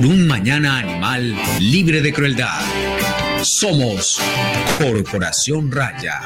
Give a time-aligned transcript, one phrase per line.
[0.00, 2.60] por un mañana animal libre de crueldad.
[3.42, 4.18] Somos
[4.78, 6.22] Corporación Raya.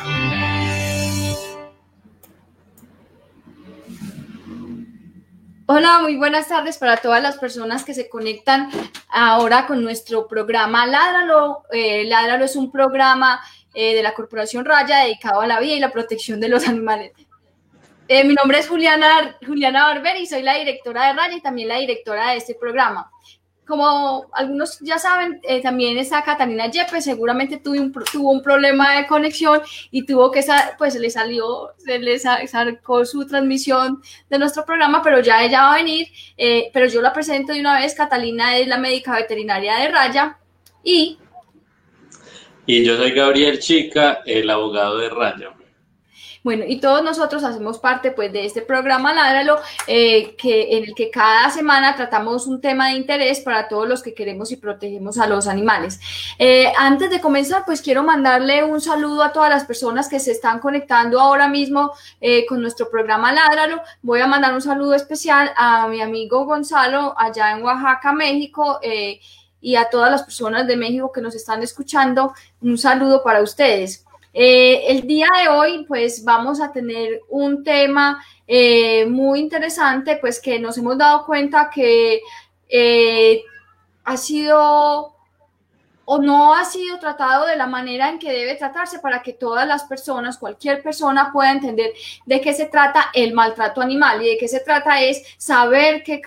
[5.67, 8.71] Hola, muy buenas tardes para todas las personas que se conectan
[9.09, 11.65] ahora con nuestro programa Ládralo.
[11.73, 13.41] Eh, Ládralo es un programa
[13.75, 17.11] eh, de la Corporación Raya dedicado a la vida y la protección de los animales.
[18.07, 21.69] Eh, mi nombre es Juliana, Juliana Barber y soy la directora de Raya y también
[21.69, 23.11] la directora de este programa
[23.67, 28.97] como algunos ya saben, eh, también está Catalina Yepes, seguramente tuvo un, tuvo un problema
[28.97, 30.45] de conexión y tuvo que,
[30.79, 35.75] pues le salió, se le sacó su transmisión de nuestro programa, pero ya ella va
[35.75, 39.77] a venir, eh, pero yo la presento de una vez, Catalina es la médica veterinaria
[39.77, 40.39] de Raya
[40.83, 41.19] y...
[42.67, 45.55] Y yo soy Gabriel Chica, el abogado de Raya.
[46.45, 49.57] Bueno, y todos nosotros hacemos parte pues de este programa Ládralo,
[49.87, 54.03] eh, que, en el que cada semana tratamos un tema de interés para todos los
[54.03, 55.99] que queremos y protegemos a los animales.
[56.39, 60.33] Eh, antes de comenzar, pues quiero mandarle un saludo a todas las personas que se
[60.33, 63.81] están conectando ahora mismo eh, con nuestro programa Ládralo.
[64.03, 68.81] Voy a mandar un saludo especial a mi amigo Gonzalo allá en Oaxaca, México
[69.63, 72.35] y a todas las personas de México que nos están escuchando.
[72.61, 74.04] Un saludo para ustedes.
[74.37, 80.41] Eh, el día de hoy, pues vamos a tener un tema eh, muy interesante, pues
[80.41, 82.21] que nos hemos dado cuenta que
[82.69, 83.43] eh,
[84.03, 85.14] ha sido
[86.07, 89.67] o no ha sido tratado de la manera en que debe tratarse para que todas
[89.67, 91.93] las personas, cualquier persona pueda entender
[92.27, 96.21] de qué se trata el maltrato animal y de qué se trata es saber qué,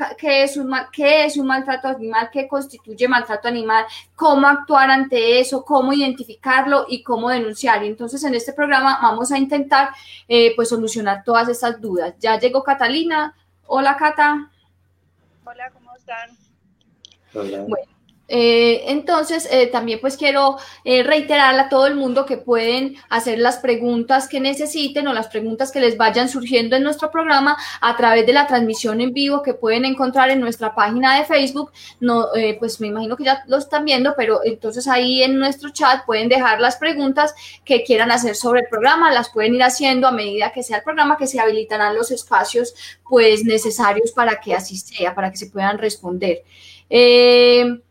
[0.44, 5.64] es, un, qué es un maltrato animal, qué constituye maltrato animal, cómo actuar ante eso,
[5.64, 7.84] cómo identificarlo y cómo denunciar.
[7.84, 9.90] Y entonces en este programa vamos a intentar
[10.28, 12.16] eh, pues solucionar todas estas dudas.
[12.20, 13.36] Ya llegó Catalina.
[13.68, 14.50] Hola Cata.
[15.46, 16.30] Hola, ¿cómo están?
[17.34, 17.66] Hola.
[17.68, 17.97] Bueno.
[18.28, 23.40] Eh, entonces, eh, también pues quiero eh, reiterarle a todo el mundo que pueden hacer
[23.40, 27.96] las preguntas que necesiten o las preguntas que les vayan surgiendo en nuestro programa a
[27.96, 31.72] través de la transmisión en vivo que pueden encontrar en nuestra página de Facebook.
[32.00, 32.28] No,
[32.60, 36.30] pues me imagino que ya lo están viendo, pero entonces ahí en nuestro chat pueden
[36.30, 37.34] dejar las preguntas
[37.64, 40.84] que quieran hacer sobre el programa, las pueden ir haciendo a medida que sea el
[40.84, 42.74] programa, que se habilitarán los espacios
[43.10, 46.44] pues necesarios para que así sea, para que se puedan responder.
[46.90, 47.82] Eh,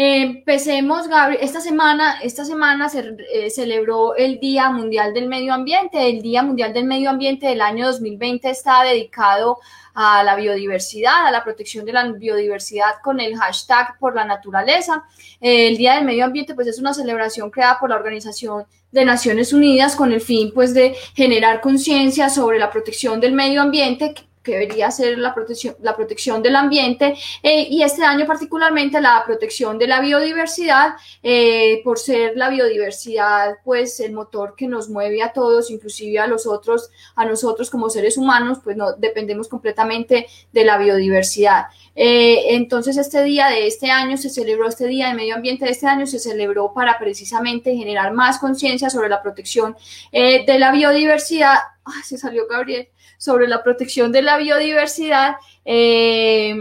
[0.00, 1.42] Empecemos, Gabriel.
[1.42, 6.08] Esta semana, esta semana se eh, celebró el Día Mundial del Medio Ambiente.
[6.08, 9.58] El Día Mundial del Medio Ambiente del año 2020 está dedicado
[9.94, 15.02] a la biodiversidad, a la protección de la biodiversidad con el hashtag por la naturaleza.
[15.40, 19.52] el Día del Medio Ambiente pues es una celebración creada por la Organización de Naciones
[19.52, 24.52] Unidas con el fin pues de generar conciencia sobre la protección del medio ambiente que
[24.52, 29.78] debería ser la protección, la protección del ambiente eh, y este año particularmente la protección
[29.78, 35.32] de la biodiversidad, eh, por ser la biodiversidad pues el motor que nos mueve a
[35.32, 40.64] todos, inclusive a los otros, a nosotros como seres humanos, pues no dependemos completamente de
[40.64, 41.66] la biodiversidad.
[41.94, 45.72] Eh, entonces este día de este año se celebró, este día de medio ambiente de
[45.72, 49.76] este año se celebró para precisamente generar más conciencia sobre la protección
[50.12, 51.56] de la biodiversidad.
[52.04, 55.36] se salió Gabriel sobre la protección de la biodiversidad
[55.66, 56.56] eh,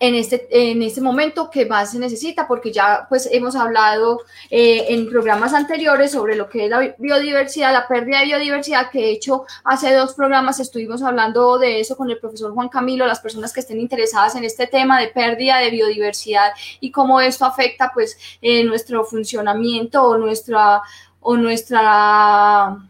[0.00, 4.86] en, este, en este momento que más se necesita, porque ya pues hemos hablado eh,
[4.88, 9.10] en programas anteriores sobre lo que es la biodiversidad, la pérdida de biodiversidad, que de
[9.10, 13.52] hecho hace dos programas estuvimos hablando de eso con el profesor Juan Camilo, las personas
[13.52, 18.18] que estén interesadas en este tema de pérdida de biodiversidad y cómo esto afecta pues
[18.40, 20.80] eh, nuestro funcionamiento o nuestra
[21.22, 22.89] o nuestra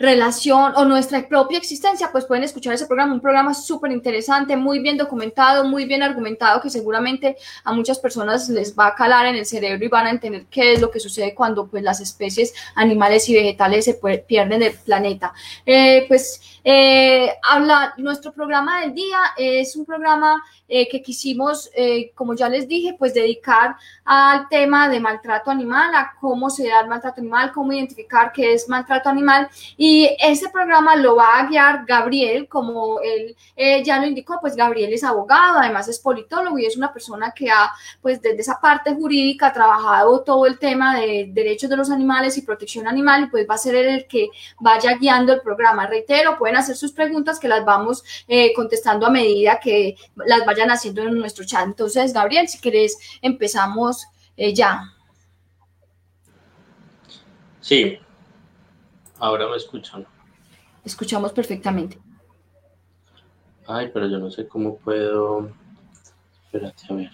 [0.00, 4.78] relación o nuestra propia existencia, pues pueden escuchar ese programa, un programa súper interesante, muy
[4.78, 9.36] bien documentado, muy bien argumentado, que seguramente a muchas personas les va a calar en
[9.36, 12.54] el cerebro y van a entender qué es lo que sucede cuando pues las especies
[12.74, 15.34] animales y vegetales se pierden del planeta.
[15.66, 20.42] Eh, pues eh, habla, nuestro programa del día es un programa
[20.72, 23.74] eh, que quisimos, eh, como ya les dije, pues dedicar
[24.04, 28.52] al tema de maltrato animal, a cómo se da el maltrato animal, cómo identificar qué
[28.52, 29.48] es maltrato animal.
[29.76, 33.36] Y ese programa lo va a guiar Gabriel, como él
[33.84, 37.50] ya lo indicó, pues Gabriel es abogado, además es politólogo y es una persona que
[37.50, 37.70] ha,
[38.00, 42.42] pues desde esa parte jurídica, trabajado todo el tema de derechos de los animales y
[42.42, 44.28] protección animal y pues va a ser el que
[44.58, 45.86] vaya guiando el programa.
[45.86, 50.70] Reitero, pueden hacer sus preguntas que las vamos eh, contestando a medida que las vayan
[50.70, 51.64] haciendo en nuestro chat.
[51.64, 54.82] Entonces, Gabriel, si querés, empezamos eh, ya.
[57.60, 57.98] Sí,
[59.20, 60.06] Ahora me escuchan.
[60.84, 61.98] Escuchamos perfectamente.
[63.66, 65.50] Ay, pero yo no sé cómo puedo.
[66.46, 67.10] Espérate, a ver.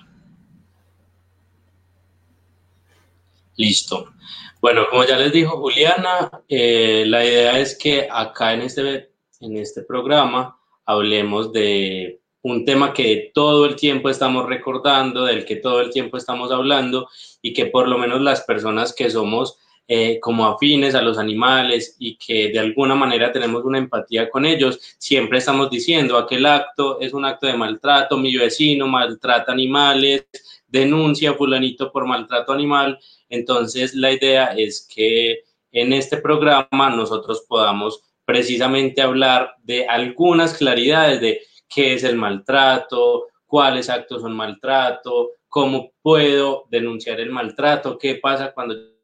[3.56, 4.12] Listo.
[4.60, 9.10] Bueno, como ya les dijo Juliana, eh, la idea es que acá en este,
[9.40, 15.56] en este programa hablemos de un tema que todo el tiempo estamos recordando, del que
[15.56, 17.08] todo el tiempo estamos hablando
[17.42, 19.58] y que por lo menos las personas que somos
[19.88, 24.44] eh, como afines a los animales y que de alguna manera tenemos una empatía con
[24.44, 30.26] ellos, siempre estamos diciendo aquel acto es un acto de maltrato, mi vecino maltrata animales,
[30.66, 32.98] denuncia a fulanito por maltrato animal.
[33.28, 41.20] Entonces la idea es que en este programa nosotros podamos precisamente hablar de algunas claridades
[41.20, 48.16] de qué es el maltrato, cuáles actos son maltrato, cómo puedo denunciar el maltrato, qué
[48.16, 48.95] pasa cuando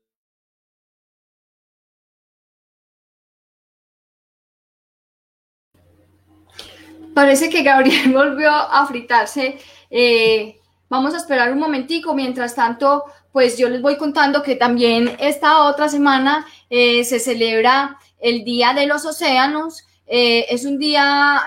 [7.14, 9.59] Parece que Gabriel volvió a fritarse.
[9.91, 12.14] Eh, vamos a esperar un momentico.
[12.14, 17.99] Mientras tanto, pues yo les voy contando que también esta otra semana eh, se celebra
[18.19, 19.85] el Día de los Océanos.
[20.06, 21.43] Eh, es un día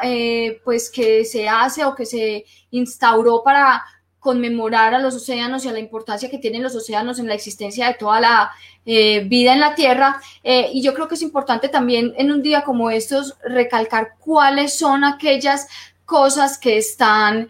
[0.64, 3.84] pues que se hace o que se instauró para
[4.26, 7.86] conmemorar a los océanos y a la importancia que tienen los océanos en la existencia
[7.86, 8.52] de toda la
[8.88, 10.20] eh, vida en la Tierra.
[10.44, 15.04] y yo creo que es importante también en un día como estos recalcar cuáles son
[15.04, 15.68] aquellas
[16.06, 17.50] cosas que están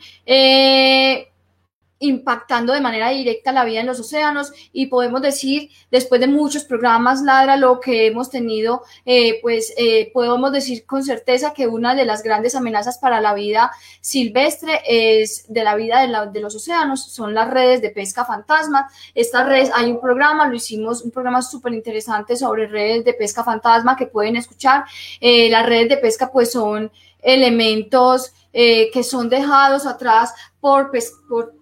[2.00, 6.65] impactando de manera directa la vida en los océanos y podemos decir, después de muchos
[6.65, 11.95] programas Ladra lo que hemos tenido, eh, pues eh, podemos decir con certeza que una
[11.95, 13.71] de las grandes amenazas para la vida
[14.01, 18.89] silvestre es de la vida de, los océanos, son las redes de pesca fantasma.
[19.13, 23.44] Estas redes, hay un programa, lo hicimos, un programa súper interesante sobre redes de pesca
[23.44, 24.83] fantasma que pueden escuchar.
[25.21, 30.33] Eh, las redes de pesca pues son elementos que son dejados atrás
[30.66, 30.90] por,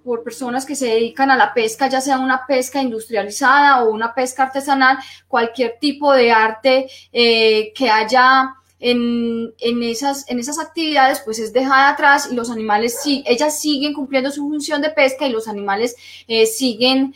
[0.05, 4.15] por, personas que se dedican a la pesca, ya sea una pesca industrializada o una
[4.15, 4.97] pesca artesanal,
[5.27, 9.51] cualquier tipo de arte eh, que haya en,
[9.83, 14.31] esas, en esas actividades, pues es dejada atrás y los animales, sí, ellas siguen cumpliendo
[14.31, 15.97] su función de pesca y los animales
[16.29, 17.13] eh, siguen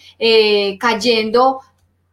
[0.80, 1.62] cayendo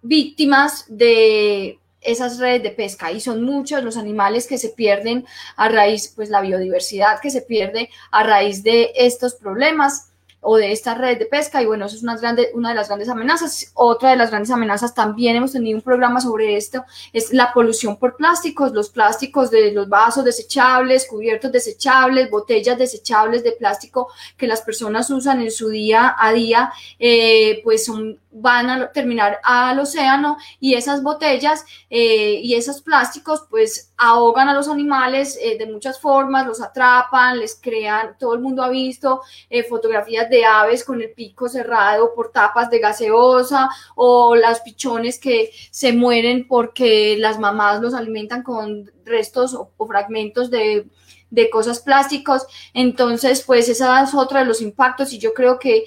[0.03, 5.69] víctimas de, esas redes de pesca y son muchos los animales que se pierden a
[5.69, 10.11] raíz, pues la biodiversidad que se pierde a raíz de estos problemas
[10.45, 12.89] o de estas redes de pesca y bueno, eso es una, grande, una de las
[12.89, 13.73] grandes amenazas.
[13.75, 17.97] Otra de las grandes amenazas, también hemos tenido un programa sobre esto, es la polución
[17.97, 24.47] por plásticos, los plásticos de los vasos desechables, cubiertos desechables, botellas desechables de plástico que
[24.47, 29.79] las personas usan en su día a día, eh, pues son van a terminar al
[29.79, 35.67] océano y esas botellas eh, y esos plásticos pues ahogan a los animales eh, de
[35.67, 40.85] muchas formas, los atrapan, les crean, todo el mundo ha visto eh, fotografías de aves
[40.85, 47.17] con el pico cerrado por tapas de gaseosa o las pichones que se mueren porque
[47.19, 50.89] las mamás los alimentan con restos o fragmentos de
[51.35, 52.47] de cosas plásticos.
[52.73, 55.85] Entonces, pues esa es otra de los impactos y yo creo que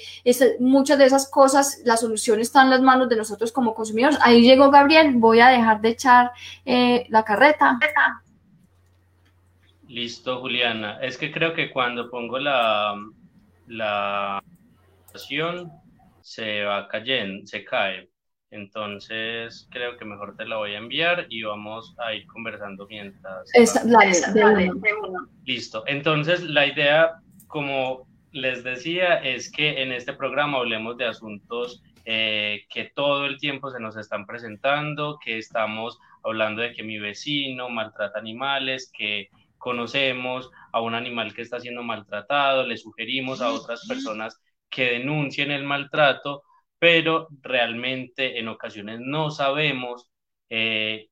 [0.60, 4.20] muchas de esas cosas, la solución está en las manos de nosotros como consumidores.
[4.22, 6.32] Ahí llegó Gabriel, voy a dejar de echar
[6.66, 7.80] eh, la carreta.
[9.88, 11.00] Listo, Juliana.
[11.02, 12.94] Es que creo que cuando pongo la,
[13.68, 14.44] la
[16.22, 18.10] se va cayendo, se cae.
[18.50, 23.50] Entonces, creo que mejor te la voy a enviar y vamos a ir conversando mientras.
[25.46, 25.84] Listo.
[25.86, 27.16] Entonces, la idea,
[27.48, 33.38] como les decía, es que en este programa hablemos de asuntos eh, que todo el
[33.38, 39.30] tiempo se nos están presentando, que estamos hablando de que mi vecino maltrata animales, que
[39.58, 44.40] conocemos a un animal que está siendo maltratado, le sugerimos a otras personas
[44.70, 46.44] que denuncien el maltrato
[46.80, 50.10] pero realmente en ocasiones no sabemos
[50.50, 51.10] eh,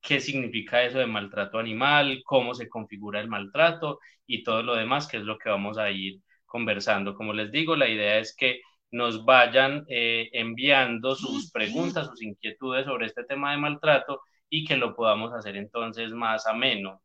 [0.00, 5.08] qué significa eso de maltrato animal, cómo se configura el maltrato y todo lo demás,
[5.08, 7.14] que es lo que vamos a ir conversando.
[7.14, 12.86] Como les digo, la idea es que nos vayan eh, enviando sus preguntas, sus inquietudes
[12.86, 17.02] sobre este tema de maltrato y que lo podamos hacer entonces más ameno.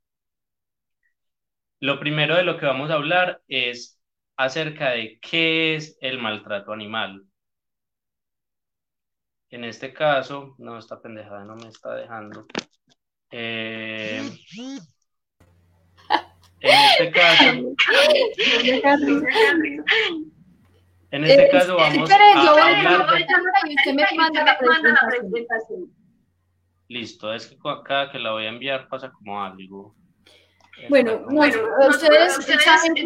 [1.80, 4.00] Lo primero de lo que vamos a hablar es
[4.38, 7.26] acerca de qué es el maltrato animal.
[9.50, 12.46] En este caso, no, esta pendejada no me está dejando.
[13.32, 14.22] Eh,
[16.60, 17.44] en este caso.
[21.12, 23.08] En este caso vamos a hablar
[26.88, 29.96] Listo, es que acá que la voy a enviar pasa como algo.
[30.90, 33.04] Bueno, bueno ustedes, saben que,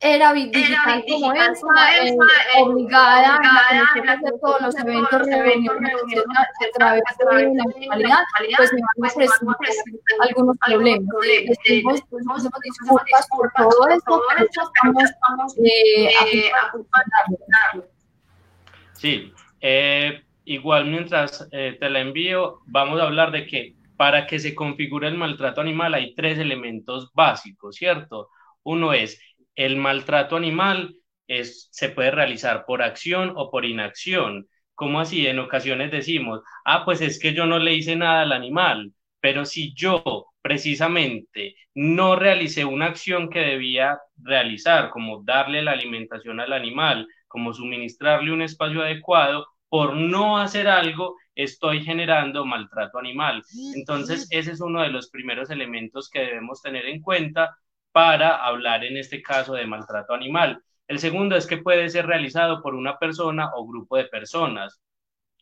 [0.00, 2.16] era digital como esta, eh,
[2.58, 8.18] obligada a hacer todos los eventos, reuniones, a través de la actualidad,
[8.56, 11.08] pues me van a presentar algunos problemas.
[11.12, 14.48] Pues, nos disculpas por todo esto, pero
[15.04, 17.82] estamos eh, a
[18.94, 24.38] Sí, eh, igual mientras eh, te la envío, vamos a hablar de que para que
[24.38, 28.30] se configure el maltrato animal hay tres elementos básicos, ¿cierto?
[28.62, 29.20] Uno es
[29.64, 34.48] el maltrato animal es, se puede realizar por acción o por inacción.
[34.74, 35.26] ¿Cómo así?
[35.26, 39.44] En ocasiones decimos, ah, pues es que yo no le hice nada al animal, pero
[39.44, 46.54] si yo precisamente no realicé una acción que debía realizar, como darle la alimentación al
[46.54, 53.42] animal, como suministrarle un espacio adecuado, por no hacer algo, estoy generando maltrato animal.
[53.74, 57.54] Entonces, ese es uno de los primeros elementos que debemos tener en cuenta
[57.92, 60.62] para hablar en este caso de maltrato animal.
[60.88, 64.80] El segundo es que puede ser realizado por una persona o grupo de personas.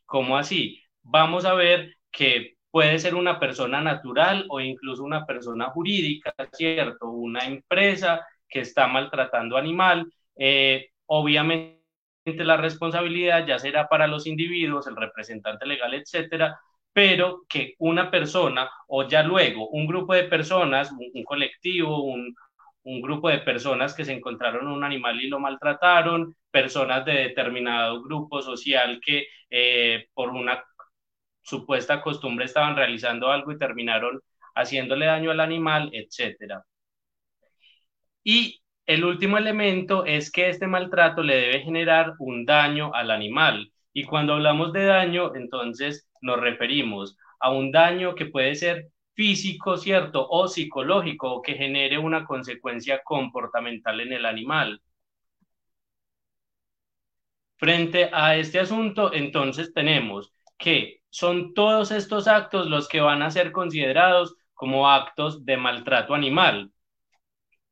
[0.06, 0.82] ¿Cómo así?
[1.02, 7.08] Vamos a ver que puede ser una persona natural o incluso una persona jurídica, ¿cierto?
[7.08, 10.06] Una empresa que está maltratando animal.
[10.36, 11.78] Eh, obviamente
[12.24, 16.60] la responsabilidad ya será para los individuos, el representante legal, etcétera,
[16.98, 22.34] pero que una persona o ya luego un grupo de personas, un, colectivo, un,
[22.82, 28.02] un, grupo de personas que se encontraron un animal y lo maltrataron, personas de determinado
[28.02, 30.64] grupo social que eh, por una
[31.40, 34.20] supuesta costumbre estaban realizando algo y terminaron
[34.56, 36.64] haciéndole daño al animal, etcétera.
[38.24, 43.72] Y el último elemento es que este maltrato le debe generar un daño al animal.
[43.92, 49.76] Y cuando hablamos de daño, entonces nos referimos a un daño que puede ser físico,
[49.76, 50.26] ¿cierto?
[50.28, 54.80] O psicológico, o que genere una consecuencia comportamental en el animal.
[57.56, 63.30] Frente a este asunto, entonces tenemos que son todos estos actos los que van a
[63.30, 66.72] ser considerados como actos de maltrato animal.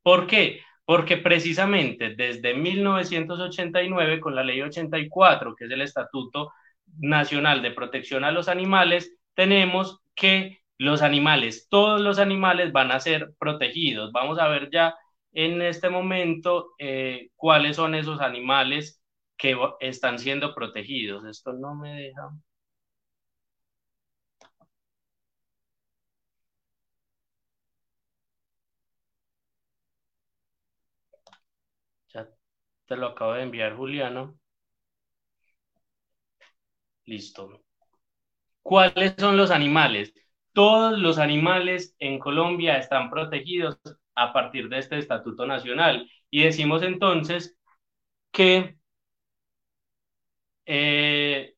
[0.03, 0.63] ¿Por qué?
[0.85, 6.53] Porque precisamente desde 1989, con la ley 84, que es el Estatuto
[6.99, 13.01] Nacional de Protección a los Animales, tenemos que los animales, todos los animales van a
[13.01, 14.13] ser protegidos.
[14.13, 14.95] Vamos a ver ya
[15.33, 19.03] en este momento eh, cuáles son esos animales
[19.37, 21.25] que están siendo protegidos.
[21.25, 22.31] Esto no me deja.
[32.13, 32.29] Ya
[32.87, 34.39] te lo acabo de enviar, Juliano.
[37.07, 37.63] Listo.
[38.63, 40.13] ¿Cuáles son los animales?
[40.53, 43.79] Todos los animales en Colombia están protegidos
[44.15, 46.11] a partir de este Estatuto Nacional.
[46.31, 47.57] Y decimos entonces
[48.33, 48.77] que
[50.67, 51.55] eh,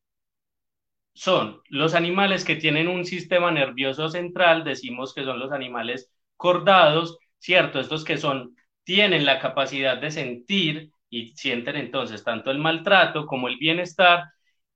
[1.13, 7.17] son los animales que tienen un sistema nervioso central, decimos que son los animales cordados,
[7.39, 7.79] ¿cierto?
[7.79, 13.47] Estos que son, tienen la capacidad de sentir y sienten entonces tanto el maltrato como
[13.47, 14.25] el bienestar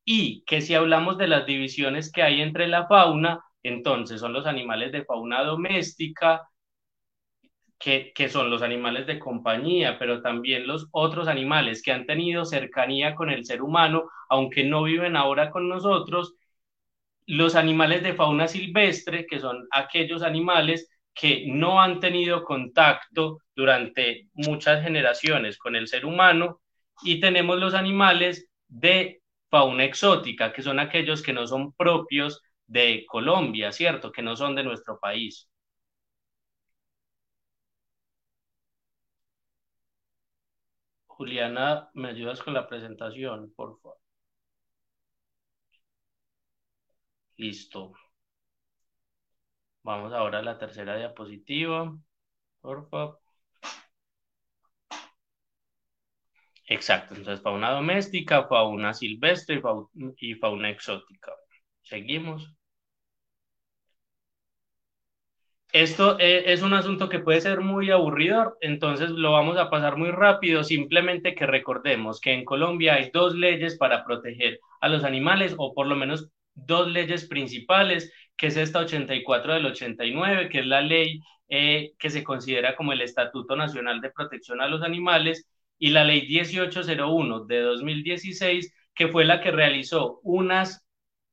[0.05, 4.45] y que si hablamos de las divisiones que hay entre la fauna, entonces son los
[4.45, 6.47] animales de fauna doméstica,
[7.79, 12.45] que, que, son los animales de compañía, pero también los otros animales que han tenido
[12.45, 16.35] cercanía con el ser humano, aunque no viven ahora con nosotros,
[17.25, 24.27] los animales de fauna silvestre, que son aquellos animales que no han tenido contacto durante
[24.33, 26.61] muchas generaciones con el ser humano,
[27.03, 29.22] y tenemos los animales de
[29.53, 34.11] fauna exótica, que son aquellos que no son propios de Colombia, ¿cierto?
[34.11, 35.47] Que no son de nuestro país.
[41.07, 43.97] Juliana, ¿me ayudas con la presentación, por favor?
[47.37, 47.93] Listo.
[49.83, 51.97] Vamos ahora a la tercera diapositiva,
[52.61, 53.22] por favor.
[56.67, 59.61] Exacto, entonces fauna doméstica, fauna silvestre
[60.17, 61.33] y fauna, exótica.
[61.81, 62.53] Seguimos.
[65.73, 69.97] Esto eh, es un asunto que puede ser muy aburrido, entonces lo vamos a pasar
[69.97, 75.03] muy rápido, simplemente que recordemos que en Colombia hay dos leyes para proteger a los
[75.03, 80.59] animales, o por lo menos dos leyes principales, que es esta 84 del 89, que
[80.59, 84.83] es la ley eh, que se considera como el Estatuto Nacional de Protección a los
[84.83, 85.47] Animales,
[85.83, 90.87] y la ley 1801 de 2016, que fue la que realizó unas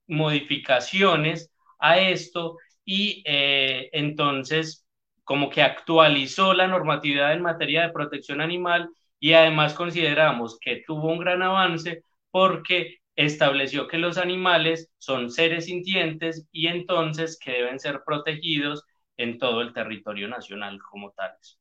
[0.09, 4.85] modificaciones a esto y eh, entonces
[5.23, 8.91] como que actualizó la normatividad en materia de protección animal
[9.21, 12.03] y además consideramos que tuvo un gran avance
[12.33, 18.83] porque estableció que los animales son seres sintientes y entonces que deben ser protegidos
[19.17, 21.60] en todo el territorio nacional como tales.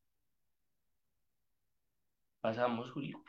[2.41, 3.23] Pasamos, Julio.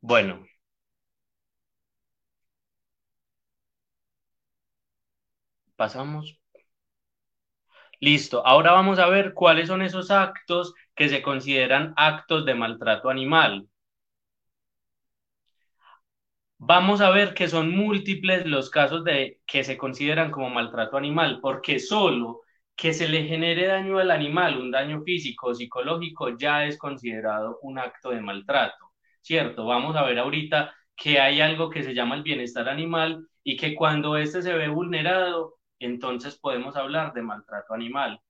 [0.00, 0.44] Bueno,
[5.76, 6.38] pasamos.
[8.00, 13.08] Listo, ahora vamos a ver cuáles son esos actos que se consideran actos de maltrato
[13.08, 13.66] animal.
[16.64, 21.40] Vamos a ver que son múltiples los casos de que se consideran como maltrato animal,
[21.42, 22.42] porque solo
[22.76, 27.58] que se le genere daño al animal, un daño físico o psicológico, ya es considerado
[27.62, 29.66] un acto de maltrato, ¿cierto?
[29.66, 33.74] Vamos a ver ahorita que hay algo que se llama el bienestar animal y que
[33.74, 38.20] cuando éste se ve vulnerado, entonces podemos hablar de maltrato animal.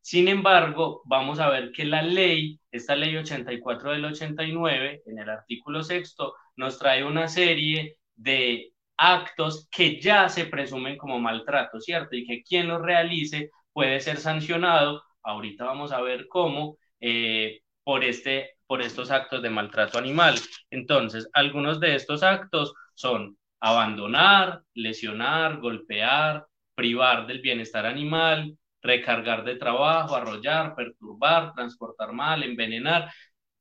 [0.00, 5.28] Sin embargo, vamos a ver que la ley, esta ley 84 del 89, en el
[5.28, 12.16] artículo sexto, nos trae una serie de actos que ya se presumen como maltrato, ¿cierto?
[12.16, 15.02] Y que quien los realice puede ser sancionado.
[15.22, 20.36] Ahorita vamos a ver cómo eh, por, este, por estos actos de maltrato animal.
[20.70, 29.56] Entonces, algunos de estos actos son abandonar, lesionar, golpear, privar del bienestar animal, recargar de
[29.56, 33.12] trabajo, arrollar, perturbar, transportar mal, envenenar.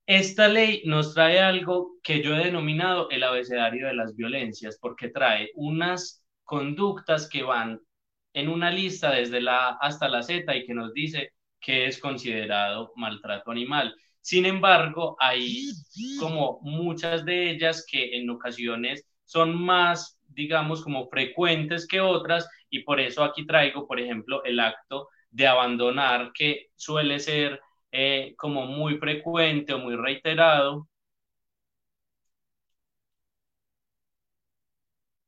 [0.05, 5.09] Esta ley nos trae algo que yo he denominado el abecedario de las violencias, porque
[5.09, 7.79] trae unas conductas que van
[8.33, 11.99] en una lista desde la A hasta la Z y que nos dice que es
[11.99, 13.95] considerado maltrato animal.
[14.21, 15.71] Sin embargo, hay
[16.19, 22.83] como muchas de ellas que en ocasiones son más, digamos, como frecuentes que otras y
[22.83, 27.59] por eso aquí traigo, por ejemplo, el acto de abandonar que suele ser
[27.91, 30.87] eh, como muy frecuente o muy reiterado.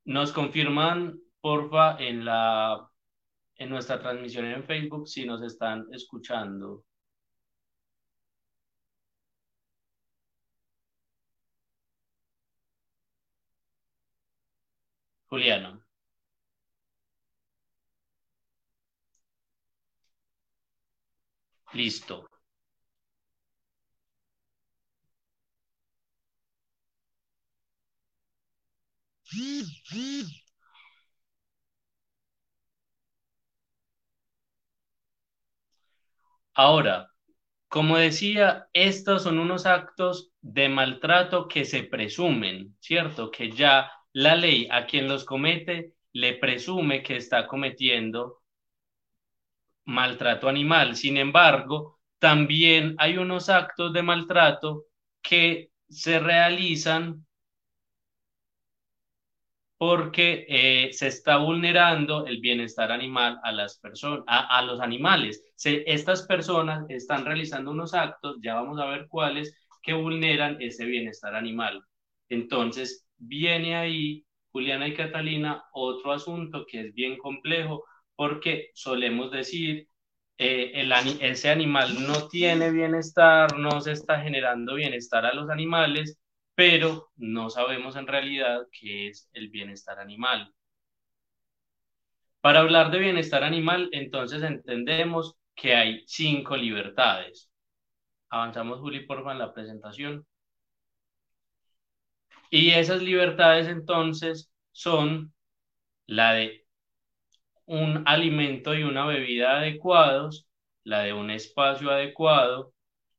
[0.06, 2.90] Nos confirman, porfa, en la
[3.58, 6.84] en nuestra transmisión en Facebook si nos están escuchando.
[15.30, 15.84] Juliano.
[21.74, 22.33] Listo.
[36.56, 37.10] Ahora,
[37.68, 43.32] como decía, estos son unos actos de maltrato que se presumen, ¿cierto?
[43.32, 48.44] Que ya la ley a quien los comete le presume que está cometiendo
[49.86, 50.96] maltrato animal.
[50.96, 54.86] Sin embargo, también hay unos actos de maltrato
[55.22, 57.26] que se realizan
[59.86, 65.44] porque eh, se está vulnerando el bienestar animal a las personas, a, los animales.
[65.58, 71.36] estas personas están realizando unos actos, ya vamos a ver cuáles, que vulneran ese bienestar
[71.36, 71.84] animal.
[72.30, 77.84] Entonces, viene ahí, Juliana y Catalina, otro asunto que es bien complejo,
[78.16, 79.90] porque solemos decir,
[80.38, 80.88] eh,
[81.20, 86.18] ese animal no tiene bienestar, no se está generando bienestar a los animales,
[86.56, 90.54] pero no sabemos en realidad qué es el bienestar animal.
[92.42, 97.50] Para hablar de bienestar animal, entonces entendemos que hay cinco libertades.
[98.30, 100.26] Avanzamos, Juli, por favor, en la presentación.
[102.50, 105.34] Y esas libertades entonces son
[106.06, 106.66] la de
[107.66, 110.48] un alimento y una bebida adecuados,
[110.84, 112.73] la de un espacio adecuado,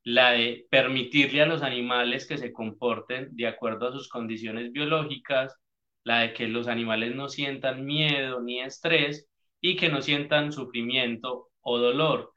[0.05, 5.57] la de permitirle a los animales que se comporten de acuerdo a sus condiciones biológicas,
[6.05, 9.27] la de que los animales no sientan miedo ni estrés
[9.63, 12.35] y que no sientan sufrimiento o dolor.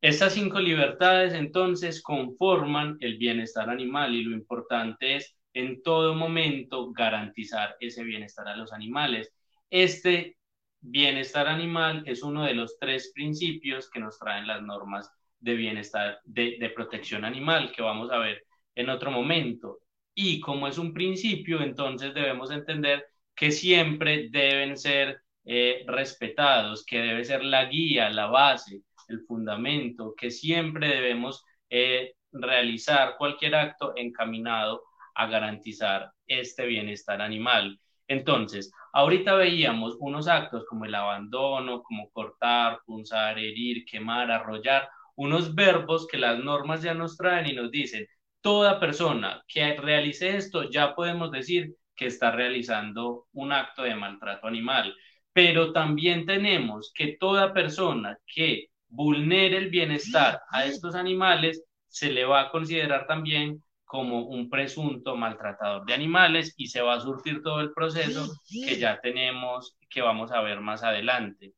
[0.00, 6.92] Estas cinco libertades entonces conforman el bienestar animal y lo importante es en todo momento
[6.92, 9.32] garantizar ese bienestar a los animales.
[9.68, 10.38] Este
[10.80, 16.20] bienestar animal es uno de los tres principios que nos traen las normas de bienestar,
[16.24, 19.78] de, protección animal, que vamos a ver en otro momento.
[20.14, 26.98] Y como es un principio, entonces debemos entender que siempre deben ser eh, respetados, que
[26.98, 33.94] debe ser la guía, la base, el fundamento, que siempre debemos eh, realizar cualquier acto
[33.96, 34.82] encaminado
[35.14, 37.80] a garantizar este bienestar animal.
[38.08, 44.88] Entonces, ahorita veíamos unos actos como el abandono, como cortar, punzar, herir, quemar, arrollar,
[45.20, 48.06] unos verbos que las normas ya nos traen y nos dicen,
[48.40, 54.46] toda persona que realice esto ya podemos decir que está realizando un acto de maltrato
[54.46, 54.94] animal.
[55.34, 62.24] Pero también tenemos que toda persona que vulnere el bienestar a estos animales se le
[62.24, 67.42] va a considerar también como un presunto maltratador de animales y se va a surtir
[67.42, 71.52] todo el proceso que ya tenemos, que vamos a ver más adelante.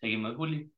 [0.00, 0.75] Seguimos, Juli.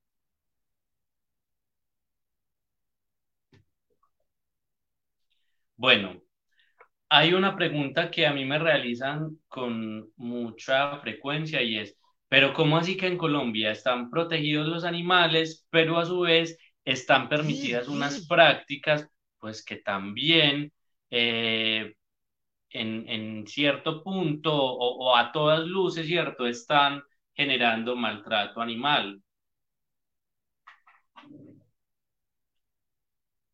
[5.79, 6.21] Bueno,
[7.09, 11.97] hay una pregunta que a mí me realizan con mucha frecuencia y es,
[12.29, 17.29] pero ¿cómo así que en Colombia están protegidos los animales, pero a su vez están
[17.29, 20.73] permitidas unas prácticas pues que también
[21.11, 21.95] eh,
[22.71, 26.47] en, cierto punto o, a todas luces, ¿cierto?
[26.47, 27.03] Están
[27.35, 29.23] generando maltrato animal.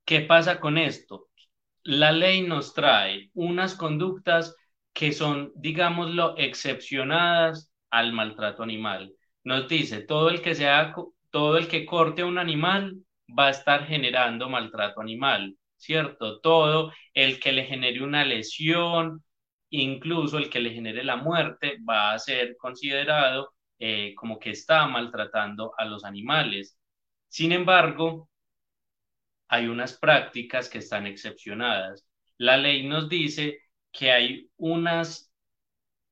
[0.07, 1.29] ¿Qué pasa con esto?
[1.85, 4.57] La ley nos trae unas conductas
[4.93, 9.15] que son, digámoslo, excepcionadas al maltrato animal.
[9.45, 10.95] Nos dice, todo el que sea,
[11.31, 12.97] todo el que corte a un animal
[13.29, 15.57] va a estar generando maltrato animal.
[15.85, 16.41] ¿cierto?
[16.41, 19.25] Todo el que le genere una lesión,
[19.71, 24.87] incluso el que le genere la muerte, va a ser considerado eh, como que está
[24.89, 26.79] maltratando a los animales.
[27.29, 28.29] Sin embargo,
[29.49, 32.07] hay unas prácticas que están excepcionadas.
[32.39, 33.61] La ley nos dice
[33.93, 35.33] que hay unas,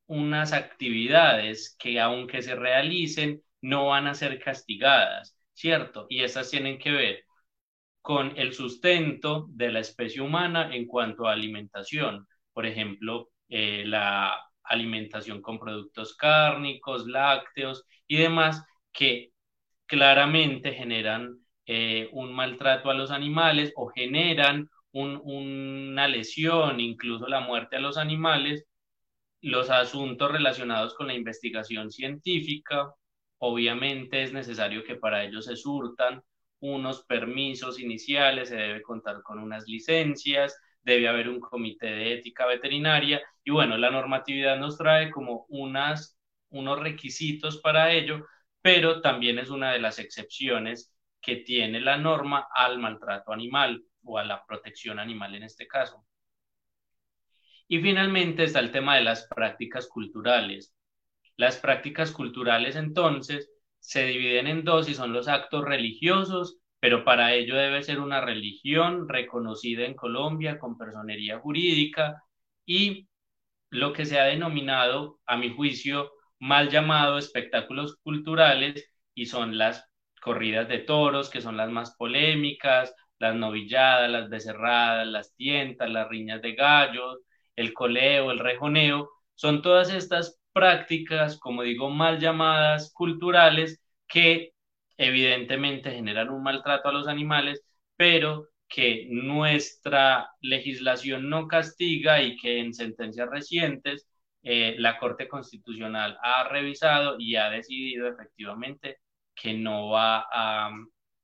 [0.06, 6.06] unas actividades que aunque se realicen, no van a ser castigadas, ¿cierto?
[6.08, 7.24] Y esas tienen que ver
[8.02, 12.26] con el sustento de la especie humana en cuanto a alimentación.
[12.52, 19.32] Por ejemplo, eh, la alimentación con productos cárnicos, lácteos y demás que
[19.86, 27.76] claramente generan eh, un maltrato a los animales o generan una lesión, incluso la muerte
[27.76, 28.66] a los animales,
[29.40, 32.94] los asuntos relacionados con la investigación científica,
[33.38, 36.22] obviamente es necesario que para ello se surtan
[36.60, 42.46] unos permisos iniciales, se debe contar con unas licencias, debe haber un comité de ética
[42.46, 46.18] veterinaria y bueno, la normatividad nos trae como unas,
[46.50, 48.26] unos requisitos para ello,
[48.60, 50.91] pero también es una de las excepciones
[51.22, 56.04] que tiene la norma al maltrato animal o a la protección animal en este caso.
[57.68, 60.74] Y finalmente está el tema de las prácticas culturales.
[61.36, 67.32] Las prácticas culturales entonces se dividen en dos y son los actos religiosos, pero para
[67.32, 72.22] ello debe ser una religión reconocida en Colombia con personería jurídica
[72.66, 73.08] y
[73.70, 79.91] lo que se ha denominado, a mi juicio, mal llamado espectáculos culturales y son las
[80.22, 86.08] corridas de toros, que son las más polémicas, las novilladas, las becerradas, las tientas, las
[86.08, 87.18] riñas de gallos,
[87.56, 94.52] el coleo, el rejoneo, son todas estas prácticas, como digo, mal llamadas culturales, que
[94.96, 97.62] evidentemente generan un maltrato a los animales,
[97.96, 104.08] pero que nuestra legislación no castiga y que en sentencias recientes
[104.42, 108.98] eh, la Corte Constitucional ha revisado y ha decidido efectivamente
[109.34, 110.70] que no va a,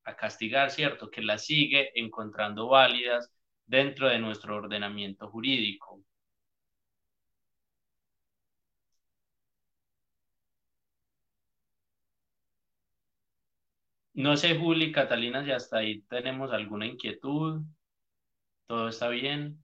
[0.05, 1.11] a castigar, ¿cierto?
[1.11, 3.33] Que las sigue encontrando válidas
[3.67, 6.03] dentro de nuestro ordenamiento jurídico.
[14.15, 17.63] No sé, Juli, Catalina, si hasta ahí tenemos alguna inquietud.
[18.67, 19.63] ¿Todo está bien?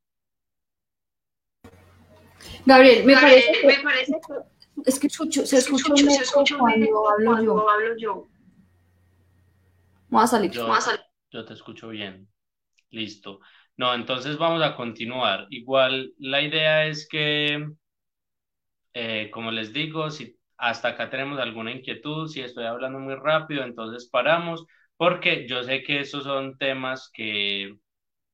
[2.64, 4.12] Gabriel, me, parece, que, me parece
[4.84, 7.68] es que se escucha, mucho, cuando, hablo, yo.
[7.68, 8.28] hablo yo.
[10.20, 10.50] A salir.
[10.50, 11.00] Yo, a salir.
[11.30, 12.28] yo te escucho bien.
[12.90, 13.40] Listo.
[13.76, 15.46] No, entonces vamos a continuar.
[15.50, 17.66] Igual la idea es que,
[18.92, 23.64] eh, como les digo, si hasta acá tenemos alguna inquietud, si estoy hablando muy rápido,
[23.64, 24.64] entonces paramos,
[24.96, 27.76] porque yo sé que esos son temas que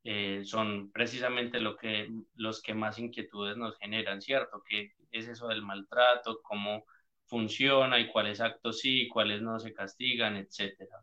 [0.05, 4.63] eh, son precisamente lo que, los que más inquietudes nos generan, ¿cierto?
[4.69, 6.41] ¿Qué es eso del maltrato?
[6.43, 6.85] ¿Cómo
[7.27, 10.97] funciona y cuáles actos sí, cuáles no se castigan, etcétera?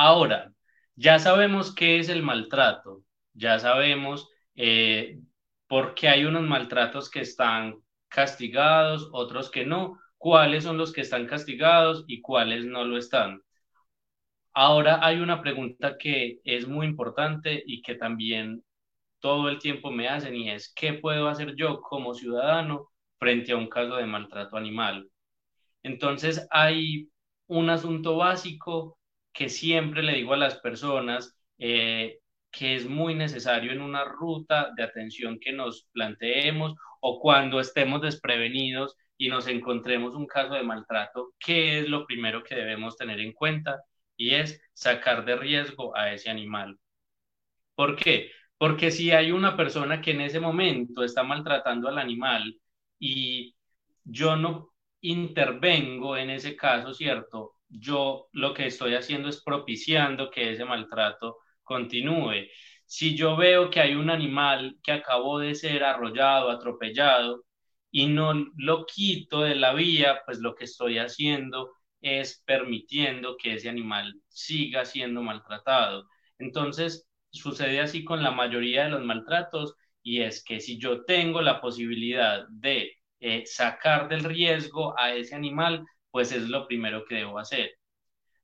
[0.00, 0.52] Ahora,
[0.94, 3.02] ya sabemos qué es el maltrato,
[3.34, 5.18] ya sabemos eh,
[5.66, 7.74] porque hay unos maltratos que están
[8.06, 13.42] castigados, otros que no, cuáles son los que están castigados y cuáles no lo están.
[14.52, 18.62] Ahora hay una pregunta que es muy importante y que también
[19.20, 23.56] todo el tiempo me hacen y es, ¿qué puedo hacer yo como ciudadano frente a
[23.56, 25.10] un caso de maltrato animal?
[25.82, 27.10] Entonces hay
[27.48, 28.97] un asunto básico
[29.38, 32.18] que siempre le digo a las personas eh,
[32.50, 38.02] que es muy necesario en una ruta de atención que nos planteemos o cuando estemos
[38.02, 43.20] desprevenidos y nos encontremos un caso de maltrato, ¿qué es lo primero que debemos tener
[43.20, 43.80] en cuenta?
[44.16, 46.76] Y es sacar de riesgo a ese animal.
[47.76, 48.32] ¿Por qué?
[48.58, 52.60] Porque si hay una persona que en ese momento está maltratando al animal
[52.98, 53.54] y
[54.04, 57.57] yo no intervengo en ese caso, ¿cierto?
[57.68, 62.46] Yo lo que estoy haciendo es propiciando que ese maltrato continúe.
[62.86, 67.44] Si yo veo que hay un animal que acabó de ser arrollado, atropellado,
[67.90, 73.54] y no lo quito de la vía, pues lo que estoy haciendo es permitiendo que
[73.54, 76.06] ese animal siga siendo maltratado.
[76.38, 81.42] Entonces, sucede así con la mayoría de los maltratos y es que si yo tengo
[81.42, 87.16] la posibilidad de eh, sacar del riesgo a ese animal, pues es lo primero que
[87.16, 87.72] debo hacer.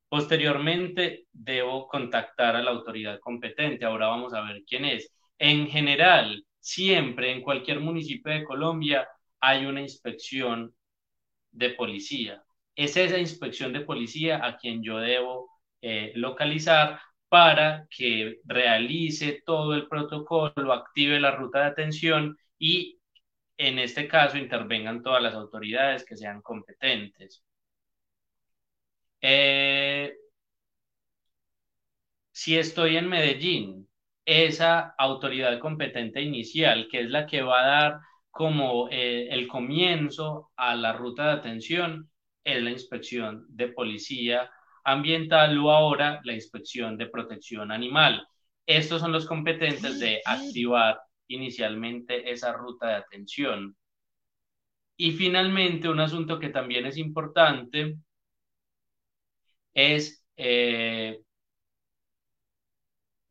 [0.08, 3.84] Posteriormente, debo contactar a la autoridad competente.
[3.84, 5.12] Ahora vamos a ver quién es.
[5.38, 9.08] En general, siempre en cualquier municipio de Colombia
[9.40, 10.74] hay una inspección
[11.52, 12.42] de policía.
[12.76, 15.50] Es esa inspección de policía a quien yo debo
[15.82, 22.98] eh, localizar para que realice todo el protocolo, active la ruta de atención y
[23.58, 27.44] en este caso intervengan todas las autoridades que sean competentes.
[29.26, 30.18] Eh,
[32.30, 33.88] si estoy en Medellín,
[34.26, 40.50] esa autoridad competente inicial, que es la que va a dar como eh, el comienzo
[40.56, 42.10] a la ruta de atención,
[42.44, 44.50] es la inspección de policía
[44.84, 48.26] ambiental o ahora la inspección de protección animal.
[48.66, 53.74] Estos son los competentes de activar inicialmente esa ruta de atención.
[54.98, 57.96] Y finalmente, un asunto que también es importante
[59.74, 61.20] es eh,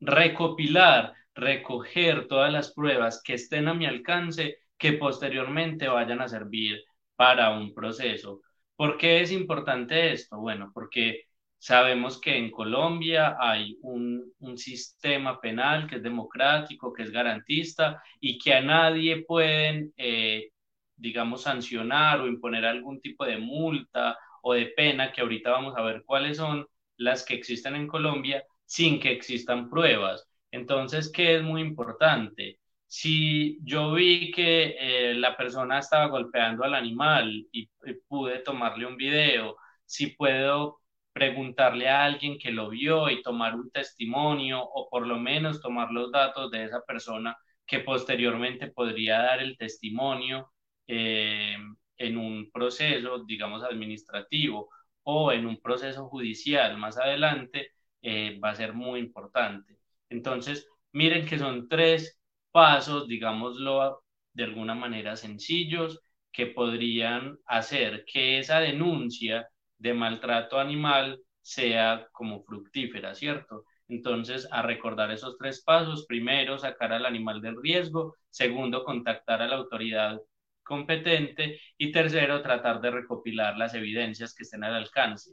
[0.00, 6.82] recopilar, recoger todas las pruebas que estén a mi alcance que posteriormente vayan a servir
[7.16, 8.40] para un proceso.
[8.76, 10.38] ¿Por qué es importante esto?
[10.38, 11.24] Bueno, porque
[11.58, 18.38] sabemos que en Colombia hay un, sistema penal que es democrático, que es garantista y
[18.38, 20.50] que a nadie pueden, eh,
[20.96, 25.82] digamos, sancionar o imponer algún tipo de multa o de pena, que ahorita vamos a
[25.82, 26.66] ver cuáles son
[26.98, 30.28] las que existen en Colombia, sin que existan pruebas.
[30.50, 32.60] Entonces, ¿qué es muy importante?
[32.86, 37.68] Si yo vi que eh, la persona estaba golpeando al animal y,
[38.08, 40.80] pude tomarle un video, si puedo
[41.12, 45.90] preguntarle a alguien que lo vio y tomar un testimonio o por lo menos tomar
[45.90, 50.50] los datos de esa persona que posteriormente podría dar el testimonio
[50.86, 51.56] eh,
[51.98, 54.68] en un proceso, digamos, administrativo
[55.02, 57.70] o en un proceso judicial más adelante,
[58.02, 59.78] eh, va a ser muy importante.
[60.08, 62.18] Entonces, miren que son tres
[62.52, 64.02] pasos, digámoslo
[64.32, 66.00] de alguna manera sencillos,
[66.32, 73.64] que podrían hacer que esa denuncia de maltrato animal sea como fructífera, ¿cierto?
[73.88, 79.48] Entonces, a recordar esos tres pasos, primero, sacar al animal del riesgo, segundo, contactar a
[79.48, 80.20] la autoridad
[80.64, 85.30] competente y tercero, tratar de recopilar las evidencias que estén al alcance.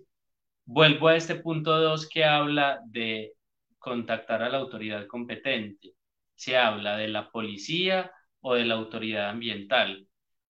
[0.65, 3.33] Vuelvo a este punto 2 que habla de
[3.79, 5.95] contactar a la autoridad competente.
[6.35, 10.07] Se habla de la policía o de la autoridad ambiental.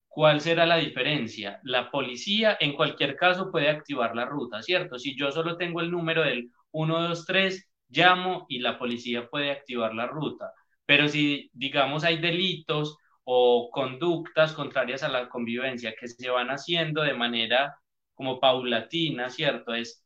[0.08, 1.60] ¿Cuál será la diferencia?
[1.64, 5.00] La policía en cualquier caso puede activar la ruta, ¿cierto?
[5.00, 10.08] Si yo solo tengo el número del 123, llamo y la policía puede activar la
[10.08, 10.52] ruta.
[10.86, 17.04] Pero si, digamos, hay delitos o conductas contrarias a la convivencia que se van haciendo
[17.04, 17.78] de manera
[18.14, 19.74] como paulatina, ¿cierto?
[19.74, 20.04] Es,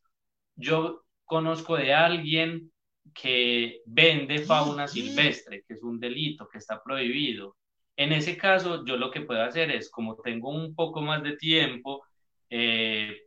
[0.54, 2.72] yo conozco de alguien
[3.14, 7.56] que vende fauna silvestre, que es un delito, que está prohibido.
[7.96, 11.36] En ese caso, yo lo que puedo hacer es, como tengo un poco más de
[11.36, 12.04] tiempo,
[12.50, 13.22] eh,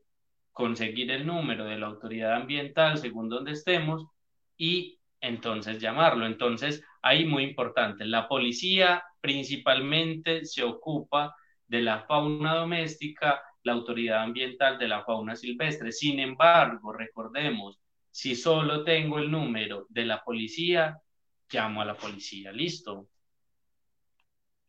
[0.51, 4.05] conseguir el número de la autoridad ambiental según donde estemos
[4.57, 6.25] y entonces llamarlo.
[6.25, 11.35] Entonces, ahí muy importante, la policía principalmente se ocupa
[11.67, 15.91] de la fauna doméstica, la autoridad ambiental de la fauna silvestre.
[15.91, 17.79] Sin embargo, recordemos,
[18.11, 20.97] si solo tengo el número de la policía,
[21.51, 22.51] llamo a la policía.
[22.51, 23.07] ¿Listo?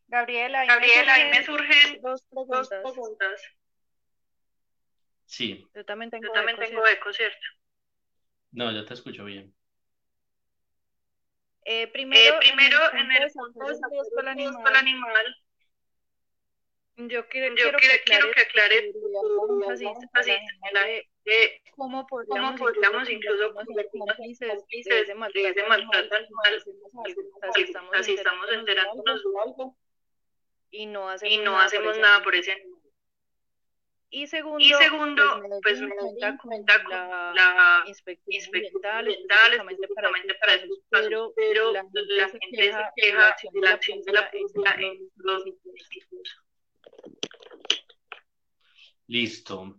[0.07, 3.41] Gabriela, ahí, me, surgen dos preguntas.
[5.25, 5.65] Sí.
[5.73, 6.27] Yo también tengo,
[6.87, 7.37] eco, ¿cierto?
[8.51, 9.55] No, yo te escucho bien.
[11.63, 13.79] Eh, primero, primero, en el punto de
[14.13, 15.35] con el animal,
[16.95, 18.91] yo quiero, yo quiero, quiero que aclare
[19.71, 20.31] así, así,
[21.23, 26.63] de cómo podríamos, cómo podríamos incluso convertirnos cómplices de maltrato animal,
[27.93, 29.21] así estamos enterándonos
[30.71, 32.70] y no hacemos, y no hacemos nada por ese animal.
[34.13, 35.23] Y segundo, y segundo
[35.63, 36.51] pues, pues, cuenta con,
[36.83, 42.83] con la, la inspección ambiental, específicamente para, para esos pero, pero la, la gente se
[42.97, 46.43] queja de la acción de la policía en los municipios.
[49.07, 49.77] Listo.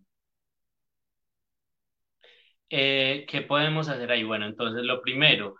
[2.70, 4.24] Eh, ¿Qué podemos hacer ahí?
[4.24, 5.56] Bueno, entonces lo primero,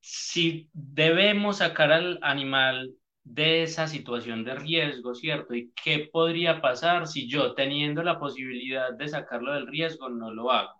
[0.00, 2.94] si debemos sacar al animal
[3.26, 5.54] de esa situación de riesgo, ¿cierto?
[5.54, 10.52] ¿Y qué podría pasar si yo, teniendo la posibilidad de sacarlo del riesgo, no lo
[10.52, 10.70] hago?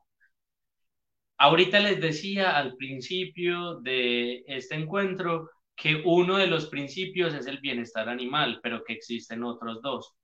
[1.38, 7.58] Ahorita les decía al principio de este encuentro que uno de los principios es el
[7.58, 10.14] bienestar animal, pero que existen otros dos.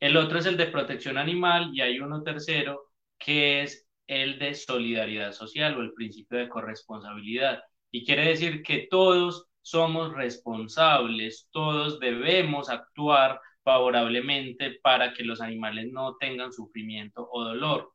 [0.00, 4.54] El otro es el de protección animal y hay uno tercero que es el de
[4.54, 7.62] solidaridad social o el principio de corresponsabilidad.
[7.92, 15.88] Y quiere decir que todos somos responsables, todos debemos actuar favorablemente para que los animales
[15.92, 17.92] no tengan sufrimiento o dolor.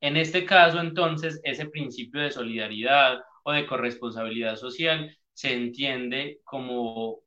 [0.00, 7.20] En este caso, entonces, ese principio de solidaridad o de corresponsabilidad social se entiende como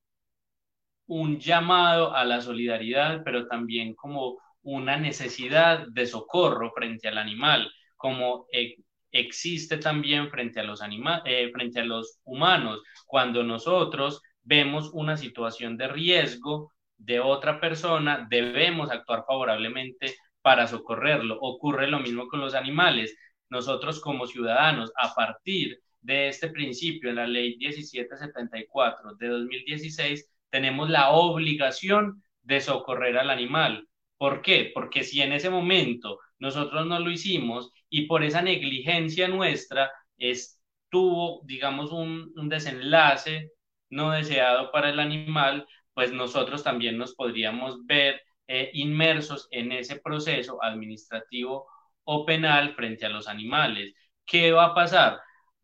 [1.07, 7.71] un llamado a la solidaridad, pero también como una necesidad de socorro frente al animal,
[7.97, 8.75] como eh,
[9.11, 10.81] existe también frente a los
[11.25, 18.27] eh, frente a los humanos, cuando nosotros vemos una situación de riesgo de otra persona,
[18.29, 21.37] debemos actuar favorablemente para socorrerlo.
[21.39, 23.15] Ocurre lo mismo con los animales.
[23.49, 30.89] Nosotros como ciudadanos, a partir de este principio en la ley 1774 de 2016, tenemos
[30.89, 33.87] la obligación de socorrer al animal.
[34.17, 34.71] ¿Por qué?
[34.73, 41.41] Porque si en ese momento nosotros no lo hicimos y por esa negligencia nuestra estuvo,
[41.45, 43.51] digamos, un, desenlace
[43.89, 49.99] no deseado para el animal, pues nosotros también nos podríamos ver eh, inmersos en ese
[49.99, 51.67] proceso administrativo
[52.03, 53.93] o penal frente a los animales.
[54.25, 55.19] ¿Qué va a pasar?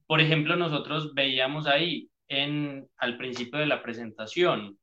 [0.07, 4.79] Por ejemplo, nosotros veíamos ahí en, al principio de la presentación,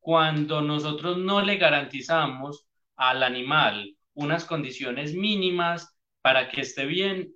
[0.00, 5.89] cuando nosotros no le garantizamos al animal unas condiciones mínimas
[6.22, 7.32] para que esté bien,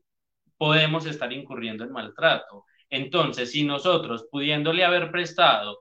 [0.57, 2.65] podemos estar incurriendo en maltrato.
[2.91, 5.81] Entonces, si nosotros, pudiéndole haber prestado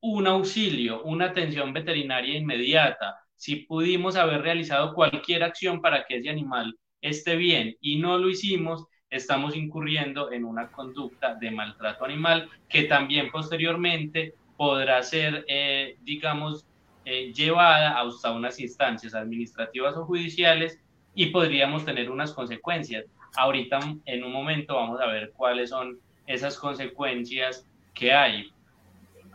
[0.00, 6.30] un auxilio, una atención veterinaria inmediata, si pudimos haber realizado cualquier acción para que ese
[6.30, 12.48] animal esté bien y no lo hicimos, estamos incurriendo en una conducta de maltrato animal
[12.68, 16.66] que también posteriormente podrá ser, eh, digamos,
[17.04, 20.80] eh, llevada hasta unas instancias administrativas o judiciales
[21.14, 23.04] y podríamos tener unas consecuencias.
[23.36, 28.50] Ahorita en un momento vamos a ver cuáles son esas consecuencias que hay.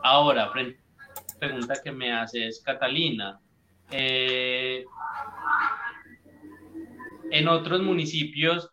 [0.04, 0.52] Ahora,
[1.40, 3.40] pregunta que me hace es Catalina.
[3.92, 4.84] Eh,
[7.32, 8.70] en otros municipios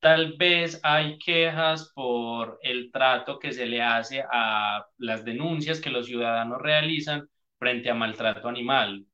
[0.00, 5.90] tal vez hay quejas por el trato que se le hace a las denuncias que
[5.90, 7.28] los ciudadanos realizan
[7.58, 9.06] frente a maltrato animal.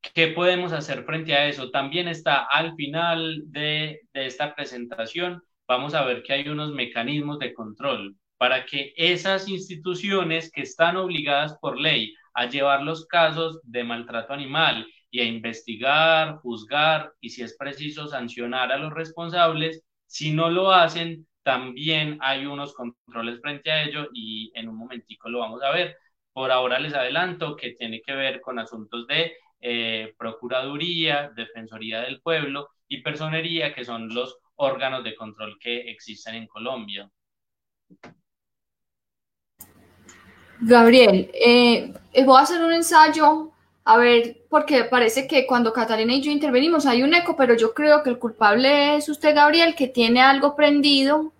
[0.00, 1.70] ¿Qué podemos hacer frente a eso?
[1.70, 7.54] También está al final de, esta presentación, vamos a ver que hay unos mecanismos de
[7.54, 13.84] control para que esas instituciones que están obligadas por ley a llevar los casos de
[13.84, 20.32] maltrato animal y a investigar, juzgar y si es preciso sancionar a los responsables, si
[20.32, 25.40] no lo hacen, también hay unos controles frente a ello y en un momentico lo
[25.40, 25.96] vamos a ver.
[26.32, 32.20] Por ahora les adelanto que tiene que ver con asuntos de eh, Procuraduría, Defensoría del
[32.20, 37.10] Pueblo y Personería, que son los órganos de control que existen en Colombia.
[40.60, 41.92] Gabriel, eh,
[42.24, 43.52] voy a hacer un ensayo,
[43.84, 47.72] a ver, porque parece que cuando Catalina y yo intervenimos hay un eco, pero yo
[47.72, 51.32] creo que el culpable es usted, Gabriel, que tiene algo prendido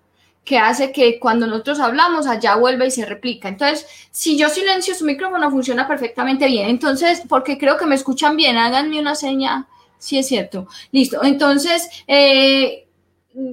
[0.45, 3.49] que hace que cuando nosotros hablamos allá vuelva y se replica.
[3.49, 6.69] Entonces, si yo silencio su micrófono funciona perfectamente bien.
[6.69, 9.69] Entonces, porque creo que me escuchan bien, háganme una seña,
[9.99, 10.67] si es cierto.
[10.91, 11.23] Listo.
[11.23, 12.88] Entonces, eh,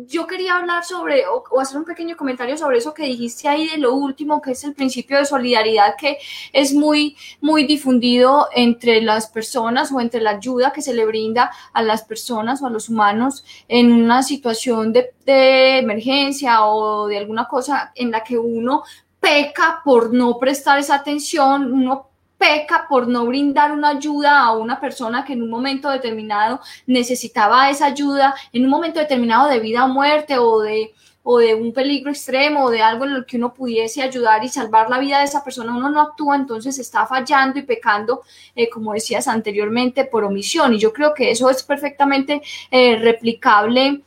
[0.07, 3.77] yo quería hablar sobre o, hacer un pequeño comentario sobre eso que dijiste ahí de
[3.77, 6.17] lo último, que es el principio de solidaridad que
[6.53, 11.51] es muy, muy difundido entre las personas o entre la ayuda que se le brinda
[11.73, 17.17] a las personas o a los humanos en una situación de, de emergencia o de
[17.17, 18.83] alguna cosa en la que uno
[19.19, 24.79] peca por no prestar esa atención, uno peca por no brindar una ayuda a una
[24.79, 29.85] persona que en un momento determinado necesitaba esa ayuda, en un momento determinado de vida
[29.85, 33.37] o muerte o de, o de un peligro extremo o de algo en lo que
[33.37, 37.05] uno pudiese ayudar y salvar la vida de esa persona, uno no actúa, entonces está
[37.05, 38.21] fallando y pecando,
[38.55, 40.73] eh, como decías anteriormente, por omisión.
[40.73, 44.01] Y yo creo que eso es perfectamente eh, replicable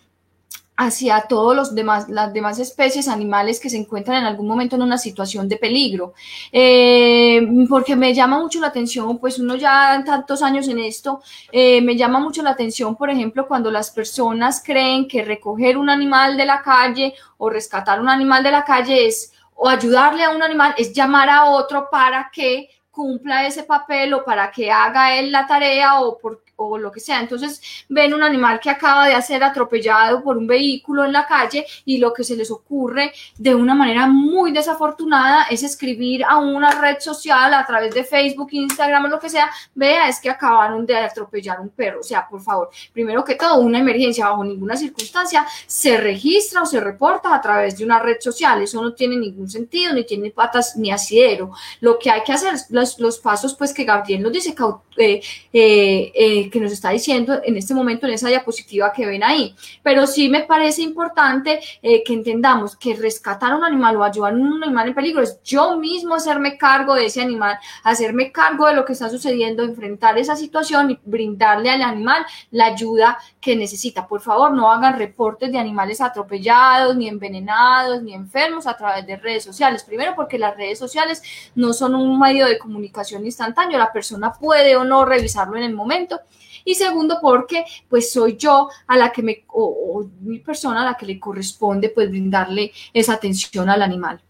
[0.81, 4.83] hacia todos los demás, las demás especies animales que se encuentran en algún momento en
[4.83, 6.15] una situación de peligro.
[6.53, 11.21] Eh, porque me llama mucho la atención, pues uno ya tantos años en esto,
[11.51, 15.91] eh, me llama mucho la atención, por ejemplo, cuando las personas creen que recoger un
[15.91, 20.31] animal de la calle o rescatar un animal de la calle es, o ayudarle a
[20.31, 25.17] un animal es llamar a otro para que cumpla ese papel o para que haga
[25.19, 27.21] él la tarea o por, o lo que sea.
[27.21, 31.65] Entonces ven un animal que acaba de ser atropellado por un vehículo en la calle
[31.85, 36.81] y lo que se les ocurre de una manera muy desafortunada es escribir a una
[36.81, 40.85] red social a través de Facebook, Instagram o lo que sea, vea, es que acabaron
[40.85, 42.01] de atropellar un perro.
[42.01, 46.67] O sea, por favor, primero que todo, una emergencia bajo ninguna circunstancia se registra o
[46.67, 48.63] se reporta a través de una red social.
[48.63, 51.53] Eso no tiene ningún sentido, ni tiene patas ni asidero.
[51.81, 54.55] Lo que hay que hacer, los, los pasos pues que Gabriel nos dice,
[54.97, 55.21] eh,
[55.53, 59.55] eh, eh, que nos está diciendo en este momento en esa diapositiva que ven ahí.
[59.83, 64.37] Pero sí me parece importante eh, que entendamos que rescatar un animal o ayudar a
[64.37, 68.75] un animal en peligro es yo mismo hacerme cargo de ese animal, hacerme cargo de
[68.75, 74.07] lo que está sucediendo, enfrentar esa situación y brindarle al animal la ayuda que necesita.
[74.07, 79.17] Por favor, no hagan reportes de animales atropellados, ni envenenados, ni enfermos a través de
[79.17, 79.85] redes sociales.
[79.85, 81.23] Primero, porque las redes sociales
[81.55, 83.79] no son un medio de comunicación instantáneo.
[83.79, 86.21] La persona puede o no revisarlo en el momento
[86.69, 90.99] y segundo porque pues soy yo a la que me, o, mi persona a la
[90.99, 94.21] que le corresponde pues brindarle esa atención al animal.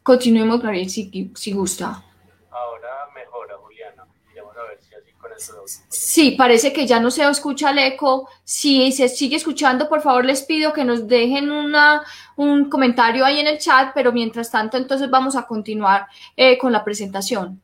[0.00, 2.04] Continuemos, Gabriel, si, si gusta.
[2.52, 4.06] Ahora mejora, Juliana.
[4.36, 5.54] Vamos a ver si así con eso.
[5.88, 8.28] Sí, parece que ya no se escucha el eco.
[8.44, 12.04] Si se sigue escuchando, por favor les pido que nos dejen una,
[12.36, 16.70] un comentario ahí en el chat, pero mientras tanto entonces vamos a continuar eh, con
[16.70, 17.60] la presentación.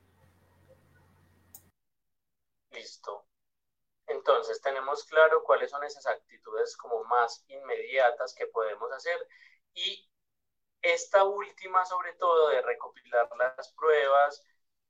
[4.26, 9.18] Entonces tenemos claro cuáles son esas actitudes como más inmediatas que podemos hacer.
[9.74, 10.08] Y
[10.80, 14.42] esta última sobre todo de recopilar las pruebas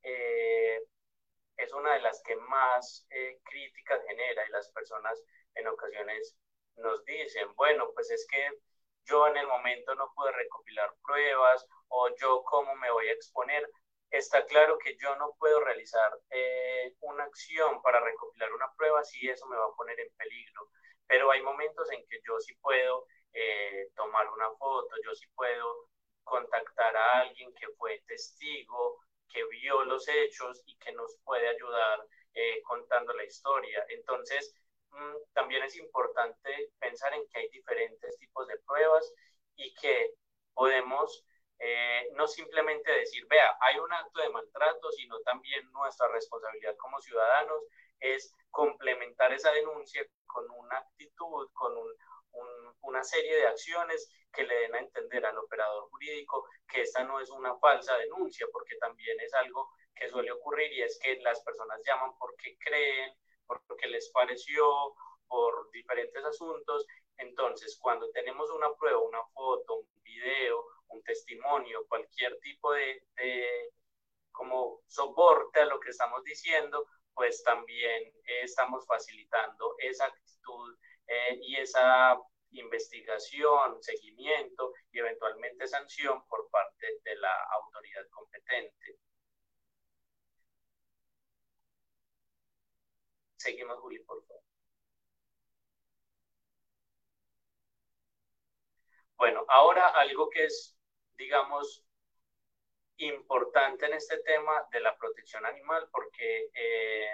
[0.05, 0.87] eh,
[1.57, 5.21] es una de las que más eh, críticas genera y las personas
[5.57, 6.37] en ocasiones
[6.77, 8.61] nos dicen, bueno, pues es que
[9.03, 13.69] yo en el momento no pude recopilar pruebas o yo cómo me voy a exponer
[14.19, 19.29] está claro que yo no puedo realizar eh, una acción para recopilar una prueba si
[19.29, 20.69] eso me va a poner en peligro,
[21.07, 25.89] pero hay momentos en que yo sí puedo eh, tomar una foto, yo sí puedo
[26.23, 32.07] contactar a alguien que fue testigo, que vio los hechos y que nos puede ayudar
[32.35, 33.85] eh, contando la historia.
[33.89, 34.55] Entonces,
[34.91, 39.13] mm, también es importante pensar en que hay diferentes tipos de pruebas
[39.57, 40.15] y que
[40.55, 41.25] podemos
[41.59, 47.01] eh, no simplemente decir, vea, hay un acto de maltrato, sino también nuestra responsabilidad como
[47.01, 47.63] ciudadanos
[48.01, 51.75] es complementar esa denuncia con una actitud, con
[52.83, 57.21] una serie de acciones que le den a entender al operador jurídico que esta no
[57.21, 61.41] es una falsa denuncia, porque también es algo que suele ocurrir y es que las
[61.43, 63.15] personas llaman porque creen,
[63.47, 64.95] porque les pareció,
[65.29, 66.87] por diferentes asuntos.
[67.17, 73.03] Entonces, cuando tenemos una prueba, una foto, un video, un testimonio, cualquier tipo de,
[74.33, 78.13] como soporte a lo que estamos diciendo, pues también
[78.43, 80.77] estamos facilitando esa actitud
[81.07, 82.19] eh, y esa
[82.51, 88.99] investigación, seguimiento y eventualmente sanción por parte de la autoridad competente.
[93.37, 94.34] Seguimos, Juli, por favor.
[99.25, 100.77] Bueno, ahora algo que es
[101.17, 101.83] digamos,
[102.99, 107.09] importante en este tema de la protección animal porque eh,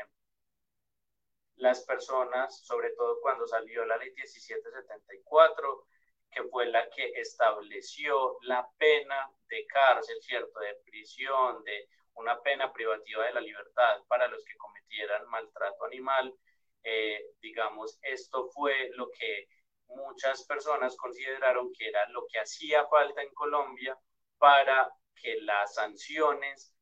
[1.54, 5.86] las personas, sobre todo cuando salió la ley 1774,
[6.32, 10.58] que fue la que estableció la pena de cárcel, ¿cierto?
[10.58, 16.34] De prisión, de una pena privativa de la libertad para los que cometieran maltrato animal.
[16.82, 19.46] Eh, digamos, esto fue lo que
[19.90, 23.96] muchas personas consideraron que era lo que hacía falta en Colombia
[24.38, 26.74] para que las sanciones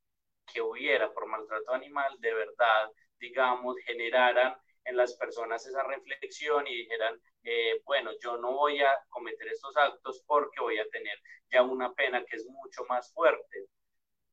[0.52, 6.76] que hubiera por maltrato animal de verdad, digamos, generaran en las personas esa reflexión y
[6.76, 11.18] dijeran, eh, bueno, yo no voy a cometer estos actos porque voy a tener
[11.50, 13.66] ya una pena que es mucho más fuerte.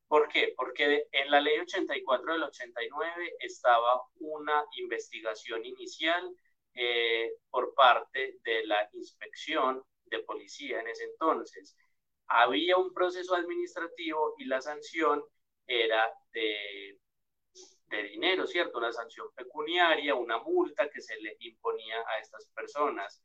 [0.08, 0.54] ¿Por qué?
[0.56, 6.30] Porque en la ley 84 del 89 estaba una investigación inicial
[6.76, 11.76] eh, por parte de la inspección de policía en ese entonces.
[12.28, 15.24] Había un proceso administrativo y la sanción
[15.68, 17.00] era de,
[17.88, 18.78] de dinero, ¿cierto?
[18.78, 23.24] Una sanción pecuniaria, una multa que se le imponía a estas personas.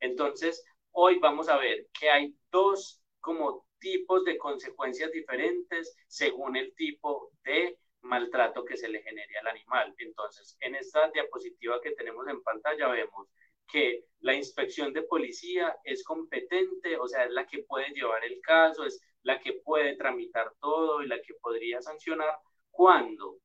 [0.00, 6.74] Entonces, hoy vamos a ver que hay dos como tipos de consecuencias diferentes según el
[6.74, 9.94] tipo de maltrato que se le genere al animal.
[9.98, 13.28] Entonces, en esta diapositiva que tenemos en pantalla vemos
[13.66, 18.40] que la inspección de policía es competente, o sea, es la que puede llevar el
[18.40, 22.38] caso, es la que puede tramitar todo y la que podría sancionar
[22.70, 23.38] cuando,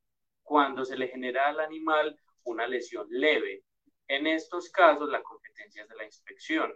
[0.44, 3.64] cuando se le genera al animal una lesión leve.
[4.08, 6.74] En estos casos, la competencia es de la inspección.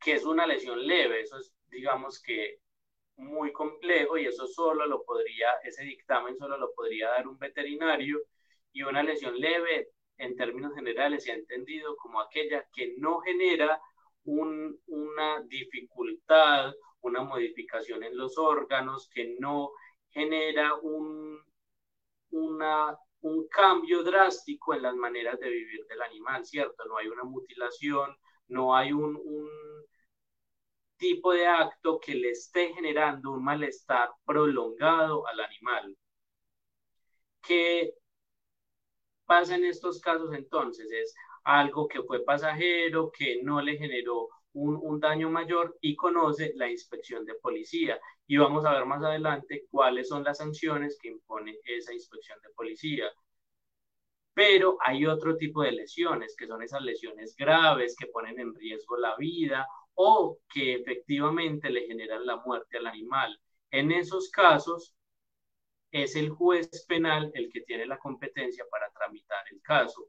[0.00, 1.20] que es una lesión leve?
[1.20, 2.60] Eso es, digamos que,
[3.16, 8.20] muy complejo y eso solo lo podría, ese dictamen solo lo podría dar un veterinario
[8.72, 13.80] y una lesión leve en términos generales se ha entendido como aquella que no genera
[14.24, 19.70] una dificultad, una modificación en los órganos, que no
[20.10, 21.38] genera un,
[22.30, 26.84] una, un cambio drástico en las maneras de vivir del animal, ¿cierto?
[26.84, 28.14] No hay una mutilación,
[28.48, 29.14] no hay un
[31.00, 35.96] tipo de acto que le esté generando un malestar prolongado al animal.
[37.42, 37.94] ¿Qué
[39.24, 40.92] pasa en estos casos entonces?
[40.92, 46.52] Es algo que fue pasajero, que no le generó un, un, daño mayor y conoce
[46.56, 47.98] la inspección de policía.
[48.26, 52.50] Y vamos a ver más adelante cuáles son las sanciones que impone esa inspección de
[52.50, 53.10] policía.
[54.34, 58.96] Pero hay otro tipo de lesiones, que son esas lesiones graves que ponen en riesgo
[58.98, 59.66] la vida
[60.02, 63.38] o que efectivamente le generan la muerte al animal.
[63.70, 64.94] En esos casos,
[65.90, 70.08] es el juez penal el que tiene la competencia para tramitar el caso.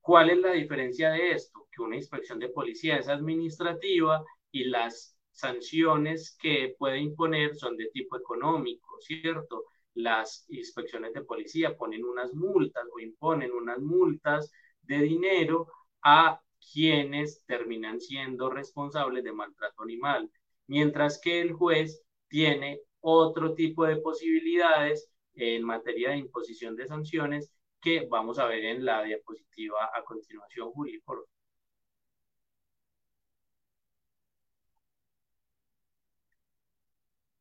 [0.00, 1.66] ¿Cuál es la diferencia de esto?
[1.72, 7.88] Que una inspección de policía es administrativa y las sanciones que puede imponer son de
[7.92, 9.64] tipo económico, ¿cierto?
[9.94, 14.52] Las inspecciones de policía ponen unas multas o imponen unas multas
[14.82, 15.66] de dinero
[16.02, 16.40] a
[16.72, 20.30] quienes terminan siendo responsables de maltrato animal,
[20.66, 27.50] mientras que el juez tiene otro tipo de posibilidades en materia de imposición de sanciones
[27.80, 31.26] que vamos a ver en la diapositiva a continuación, Juli, por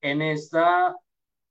[0.02, 0.96] En esta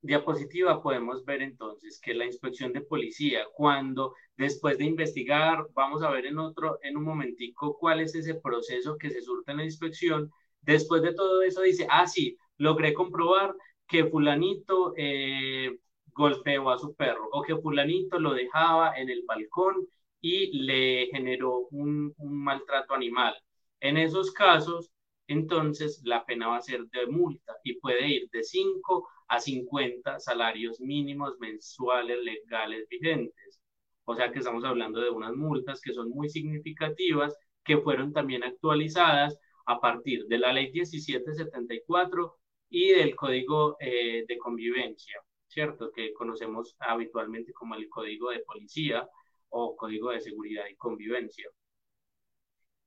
[0.02, 6.10] diapositiva podemos ver entonces que la inspección de policía, cuando después de investigar, vamos a
[6.10, 9.64] ver en otro, en un momentico cuál es ese proceso que se surta en la
[9.64, 10.30] inspección,
[10.60, 13.54] después de todo eso dice, ah, sí, logré comprobar
[13.86, 15.78] que fulanito eh,
[16.14, 19.86] golpeó a su perro o que fulanito lo dejaba en el balcón
[20.20, 23.34] y le generó un, maltrato animal.
[23.80, 24.90] En esos casos,
[25.26, 30.20] entonces la pena va a ser de multa y puede ir de 5 a 50
[30.20, 33.62] salarios mínimos mensuales legales vigentes.
[34.04, 38.44] O sea que estamos hablando de unas multas que son muy significativas, que fueron también
[38.44, 42.36] actualizadas a partir de la ley 1774
[42.68, 45.18] y del Código eh, de Convivencia,
[45.48, 45.90] ¿cierto?
[45.92, 49.08] Que conocemos habitualmente como el Código de Policía
[49.48, 51.48] o Código de Seguridad y Convivencia.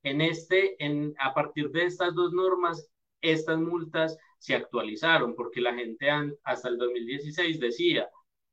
[0.04, 2.88] En este, en, a partir de estas dos normas,
[3.20, 6.10] estas multas se actualizaron, porque la gente
[6.44, 8.08] hasta el 2016 decía,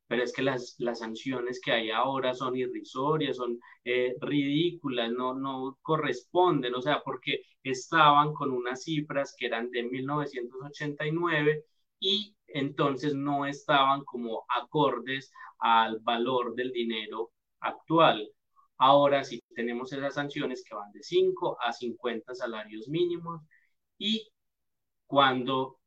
[0.07, 5.33] pero es que las, las sanciones que hay ahora son irrisorias, son eh, ridículas, no,
[5.33, 11.65] no corresponden, o sea, porque estaban con unas cifras que eran de 1989
[11.99, 17.31] y entonces no estaban como acordes al valor del dinero
[17.61, 18.29] actual.
[18.77, 23.41] Ahora sí tenemos esas sanciones que van de 5 a 50 salarios mínimos
[23.97, 24.27] y
[25.07, 25.79] cuando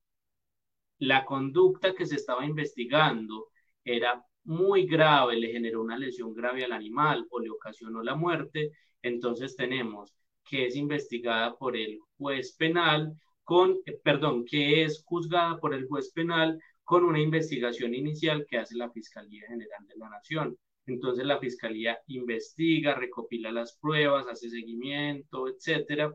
[0.99, 3.49] la conducta que se estaba investigando
[3.85, 8.71] era muy grave, le generó una lesión grave al animal o le ocasionó la muerte,
[9.03, 10.14] entonces tenemos
[10.45, 13.12] que es investigada por el juez penal
[13.43, 18.77] con, perdón, que es juzgada por el juez penal con una investigación inicial que hace
[18.77, 20.57] la Fiscalía General de la Nación.
[20.87, 26.14] entonces la fiscalía investiga, recopila las pruebas, hace seguimiento, etcétera,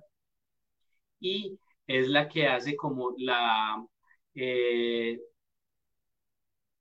[1.20, 3.86] y es la que hace como la,
[4.36, 5.20] eh,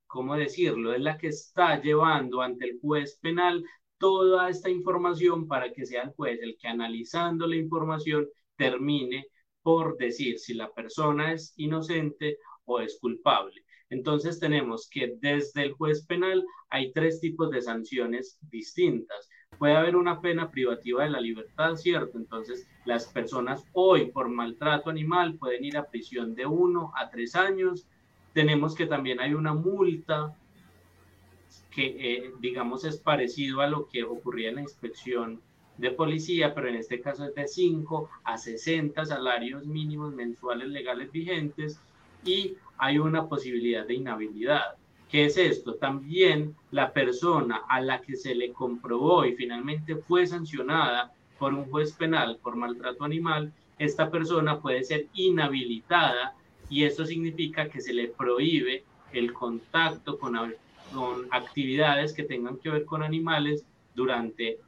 [0.07, 0.92] ¿cómo decirlo?
[0.94, 3.64] Es la que está llevando ante el juez penal
[3.98, 8.26] toda esta información para que sea el juez el que analizando la información
[8.57, 9.26] termine
[9.62, 13.62] por decir si la persona es inocente o es culpable.
[13.90, 19.28] Entonces tenemos que desde el juez penal hay tres tipos de sanciones distintas.
[19.61, 22.17] Puede haber una pena privativa de la libertad, ¿cierto?
[22.17, 27.35] Entonces las personas hoy por maltrato animal pueden ir a prisión de uno a tres
[27.35, 27.87] años.
[28.33, 30.35] Tenemos que también hay una multa
[31.71, 35.43] que, eh, digamos, es parecido a lo que ocurría en la inspección
[35.77, 41.13] de policía, pero en este caso es de 5 a 60 salarios mínimos mensuales legales
[41.13, 41.79] vigentes
[42.25, 44.80] y hay una posibilidad de inhabilidad.
[45.11, 45.75] ¿Qué es esto?
[45.75, 51.65] También la persona a la que se le comprobó y finalmente fue sancionada por un
[51.65, 56.35] juez penal por maltrato animal, esta persona puede ser inhabilitada
[56.69, 60.37] y eso significa que se le prohíbe el contacto con,
[60.95, 64.59] con actividades que tengan que ver con animales durante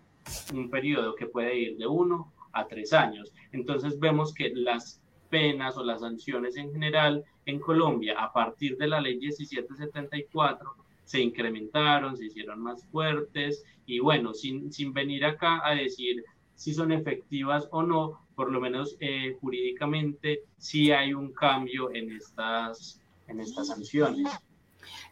[0.52, 3.32] un periodo que puede ir de uno a tres años.
[3.52, 8.86] Entonces vemos que las penas o las sanciones en general en Colombia a partir de
[8.86, 10.74] la ley 1774
[11.04, 16.24] se incrementaron, se hicieron más fuertes y bueno, sin, sin venir acá a decir
[16.54, 22.12] si son efectivas o no, por lo menos eh, jurídicamente sí hay un cambio en
[22.12, 24.28] estas, en estas sanciones.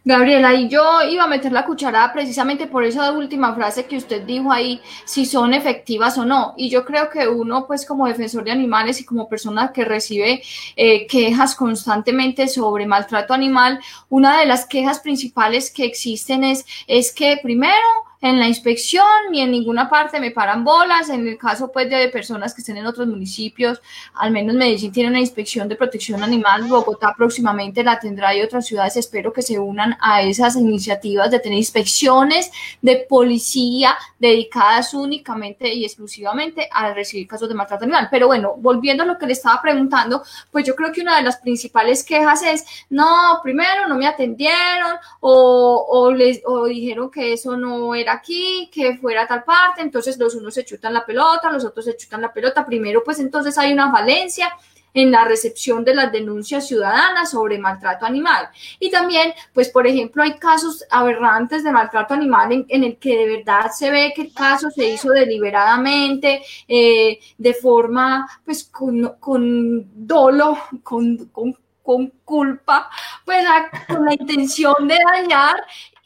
[0.03, 4.23] Gabriela, y yo iba a meter la cucharada precisamente por esa última frase que usted
[4.23, 6.55] dijo ahí, si son efectivas o no.
[6.57, 10.43] Y yo creo que uno, pues como defensor de animales y como persona que recibe
[10.77, 17.13] eh, quejas constantemente sobre maltrato animal, una de las quejas principales que existen es, es
[17.13, 17.77] que primero,
[18.21, 21.09] en la inspección ni en ninguna parte me paran bolas.
[21.09, 23.81] En el caso pues de personas que estén en otros municipios,
[24.15, 28.67] al menos Medellín tiene una inspección de protección animal, Bogotá próximamente la tendrá y otras
[28.67, 32.51] ciudades espero que se unan a esas iniciativas de tener inspecciones
[32.83, 38.09] de policía dedicadas únicamente y exclusivamente a recibir casos de maltrato animal.
[38.11, 41.23] Pero bueno, volviendo a lo que le estaba preguntando, pues yo creo que una de
[41.23, 47.33] las principales quejas es, no, primero no me atendieron o, o les, o dijeron que
[47.33, 51.51] eso no era aquí, que fuera tal parte, entonces los unos se chutan la pelota,
[51.51, 52.67] los otros se chutan la pelota.
[52.67, 54.53] Primero, pues entonces hay una falencia
[54.95, 58.49] en la recepción de las denuncias ciudadanas sobre maltrato animal.
[58.79, 63.37] Y también, pues, por ejemplo, hay casos aberrantes de maltrato animal en, el que de
[63.37, 70.07] verdad se ve que el caso se hizo deliberadamente, eh, de forma, pues, con, con
[70.07, 72.89] dolo, con, con con culpa,
[73.25, 73.45] pues
[73.89, 75.57] con la intención de dañar.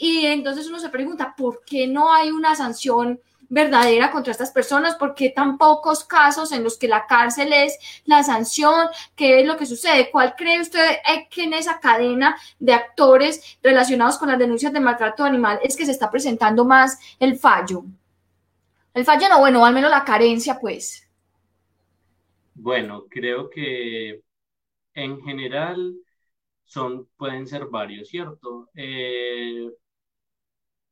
[0.06, 4.96] Y entonces uno se pregunta, ¿por qué no hay una sanción verdadera contra estas personas?
[4.96, 8.88] ¿Por qué tan pocos casos en los que la cárcel es la sanción?
[9.16, 10.10] ¿Qué es lo que sucede?
[10.10, 10.98] ¿Cuál cree usted
[11.30, 15.86] que en esa cadena de actores relacionados con las denuncias de maltrato animal es que
[15.86, 17.82] se está presentando más el fallo?
[18.92, 21.08] El fallo no, bueno, al menos la carencia, pues.
[22.52, 24.20] Bueno, creo que
[24.92, 25.94] en general
[26.66, 28.68] son, pueden ser varios, ¿cierto?
[28.74, 29.70] Eh,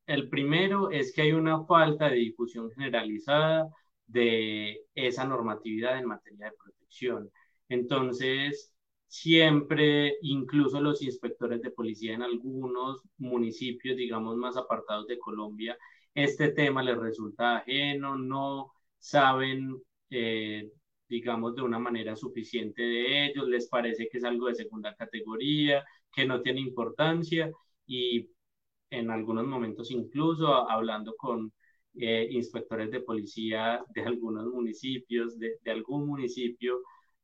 [0.07, 3.68] el primero es que hay una falta de difusión generalizada
[4.07, 7.30] de esa normatividad en materia de protección.
[7.68, 8.74] Entonces,
[9.07, 15.76] siempre, incluso los inspectores de policía en algunos municipios, digamos, más apartados de Colombia,
[16.14, 20.70] este tema les resulta ajeno, no saben eh,
[21.09, 25.84] digamos, de una manera suficiente de ellos, les parece que es algo de segunda categoría,
[26.12, 27.50] que no tiene importancia
[27.86, 28.30] y
[28.93, 31.53] en algunos momentos incluso hablando con
[31.95, 36.80] eh, inspectores de policía de algunos municipios, de, algún municipio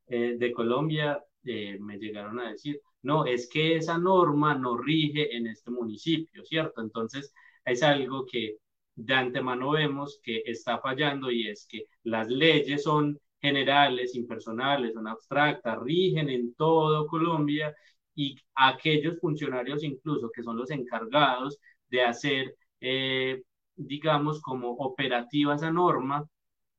[0.06, 5.36] eh, de Colombia, eh, me llegaron a decir, no, es que esa norma no rige
[5.36, 6.80] en este municipio, ¿cierto?
[6.82, 7.32] Entonces,
[7.64, 8.56] es algo que
[8.94, 15.06] de antemano vemos que está fallando y es que las leyes son generales, impersonales, son
[15.06, 17.74] abstractas, rigen en todo Colombia
[18.18, 21.58] y aquellos funcionarios incluso que son los encargados
[21.88, 23.42] de hacer, eh,
[23.76, 26.26] digamos, como operativa esa norma,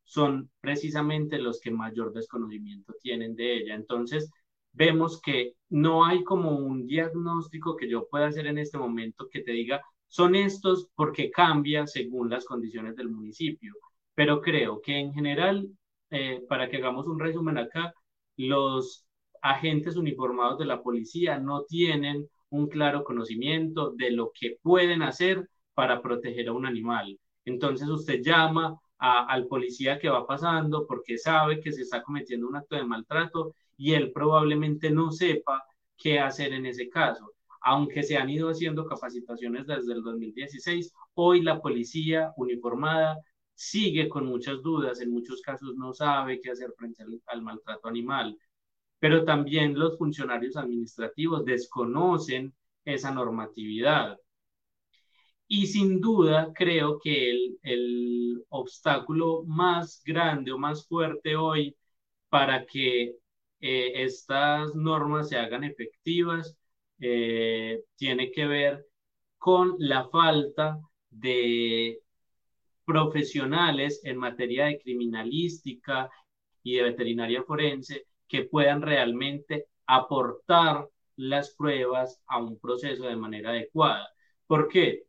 [0.03, 3.75] son precisamente los que mayor desconocimiento tienen de ella.
[3.75, 4.29] Entonces,
[4.73, 9.41] vemos que no hay como un diagnóstico que yo pueda hacer en este momento que
[9.41, 13.73] te diga, son estos porque cambia según las condiciones del municipio.
[14.13, 15.69] Pero creo que en general
[16.09, 17.93] eh, para que hagamos un resumen acá,
[18.35, 19.05] los
[19.41, 25.47] agentes uniformados de la policía no tienen un claro conocimiento de lo que pueden hacer
[25.73, 27.17] para proteger a un animal.
[27.45, 32.57] Entonces usted llama al policía que va pasando porque sabe que se está cometiendo un
[32.57, 35.63] acto de maltrato y él probablemente no sepa
[35.97, 37.31] qué hacer en ese caso.
[37.61, 43.17] Aunque se han ido haciendo capacitaciones desde el 2016, hoy la policía uniformada
[43.53, 48.37] sigue con muchas dudas, en muchos casos no sabe qué hacer frente al, maltrato animal,
[48.99, 52.53] pero también los funcionarios administrativos desconocen
[52.85, 54.17] esa normatividad.
[55.47, 61.75] Y sin duda creo que el, el, obstáculo más grande o más fuerte hoy
[62.29, 63.15] para que
[63.59, 66.57] eh, estas normas se hagan efectivas
[66.99, 68.85] eh, tiene que ver
[69.37, 70.79] con la falta
[71.09, 72.01] de
[72.85, 76.09] profesionales en materia de criminalística
[76.63, 83.49] y de veterinaria forense que puedan realmente aportar las pruebas a un proceso de manera
[83.49, 84.07] adecuada.
[84.47, 85.03] ¿Por qué?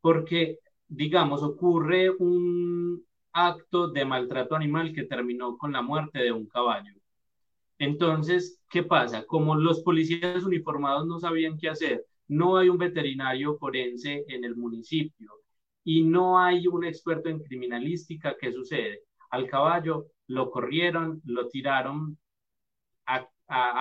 [0.00, 6.46] Porque, digamos, ocurre un acto de maltrato animal que terminó con la muerte de un
[6.46, 6.92] caballo.
[7.78, 9.24] Entonces, ¿qué pasa?
[9.26, 14.56] Como los policías uniformados no sabían qué hacer, no hay un veterinario forense en el
[14.56, 15.38] municipio,
[15.84, 19.04] y no hay un experto en criminalística, ¿qué sucede?
[19.30, 22.18] Al caballo lo corrieron, lo tiraron
[23.08, 23.28] a,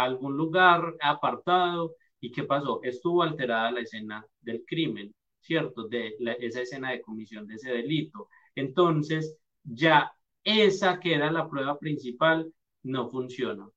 [0.03, 2.80] algún lugar apartado y ¿qué pasó?
[2.84, 5.88] Estuvo alterada la escena del crimen, ¿cierto?
[5.88, 8.30] De esa escena de comisión de ese delito.
[8.55, 10.11] Entonces, ya
[10.43, 12.51] esa que era la prueba principal
[12.84, 13.69] no funciona.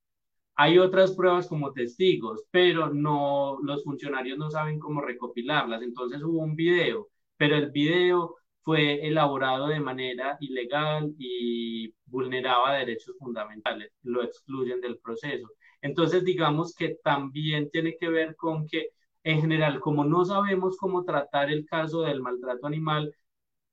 [0.57, 5.83] Hay otras pruebas como testigos, pero no, los funcionarios no saben cómo recopilarlas.
[5.83, 7.09] Entonces hubo un video
[7.41, 14.99] pero el video fue elaborado de manera ilegal y vulneraba derechos fundamentales, lo excluyen del
[14.99, 15.49] proceso.
[15.83, 18.91] Entonces, digamos que también tiene que ver con que,
[19.25, 23.15] en general, como no sabemos cómo tratar el caso del maltrato animal,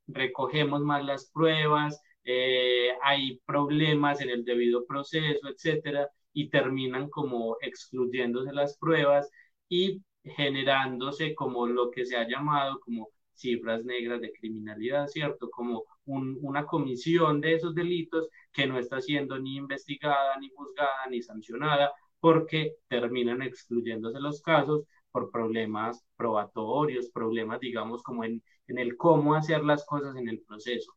[0.08, 7.58] recogemos más las pruebas, eh, hay problemas en el debido proceso, etcétera, y terminan como
[7.62, 9.30] excluyéndose las pruebas
[9.70, 15.50] y generándose como lo que se ha llamado como cifras negras de criminalidad, ¿cierto?
[15.50, 21.22] Como una comisión de esos delitos que no está siendo ni investigada, ni juzgada, ni
[21.22, 29.36] sancionada, porque terminan excluyéndose los casos por problemas probatorios, problemas, digamos, como en, el cómo
[29.36, 30.94] hacer las cosas en el proceso.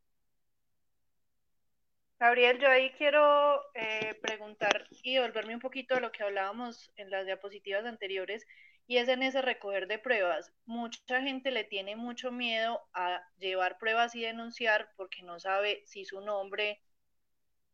[2.19, 7.09] Gabriel, yo ahí quiero eh, preguntar y volverme un poquito a lo que hablábamos en
[7.11, 8.47] las diapositivas anteriores
[8.91, 10.53] y es en ese recoger de pruebas.
[10.67, 16.05] Mucha gente le tiene mucho miedo a llevar pruebas y denunciar porque no sabe si
[16.05, 16.81] su nombre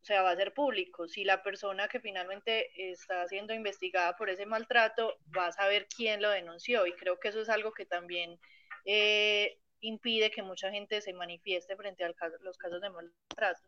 [0.02, 4.28] o sea, va a ser público, si la persona que finalmente está siendo investigada por
[4.28, 7.86] ese maltrato va a saber quién lo denunció y creo que eso es algo que
[7.86, 8.38] también
[8.84, 12.12] eh, impide que mucha gente se manifieste frente a
[12.42, 13.62] los casos de maltrato.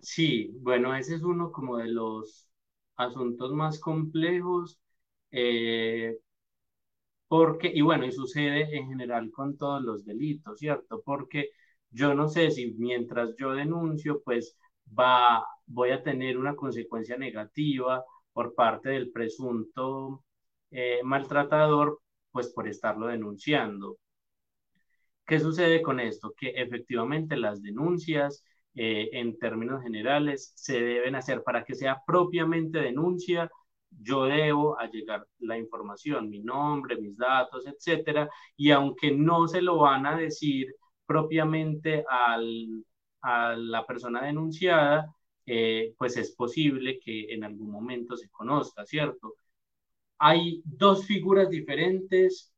[0.00, 2.46] Sí, bueno, ese es uno como de los
[2.96, 4.83] asuntos más complejos
[5.34, 6.16] eh,
[7.28, 11.02] porque, y bueno, y sucede en general con todos los delitos, ¿cierto?
[11.04, 11.50] Porque
[11.90, 14.56] yo no sé si mientras yo denuncio, pues
[14.98, 20.24] va, voy a tener una consecuencia negativa por parte del presunto
[20.70, 22.00] eh, maltratador,
[22.32, 23.98] pues por estarlo denunciando.
[25.26, 26.34] ¿Qué sucede con esto?
[26.36, 32.80] Que efectivamente las denuncias, eh, en términos generales, se deben hacer para que sea propiamente
[32.80, 33.50] denuncia
[34.00, 39.78] yo debo allegar la información, mi nombre, mis datos, etcétera, y aunque no se lo
[39.78, 40.74] van a decir
[41.06, 42.84] propiamente al,
[43.22, 45.14] a la persona denunciada,
[45.46, 49.34] eh, pues es posible que en algún momento se conozca, ¿cierto?
[50.18, 52.52] Hay dos figuras diferentes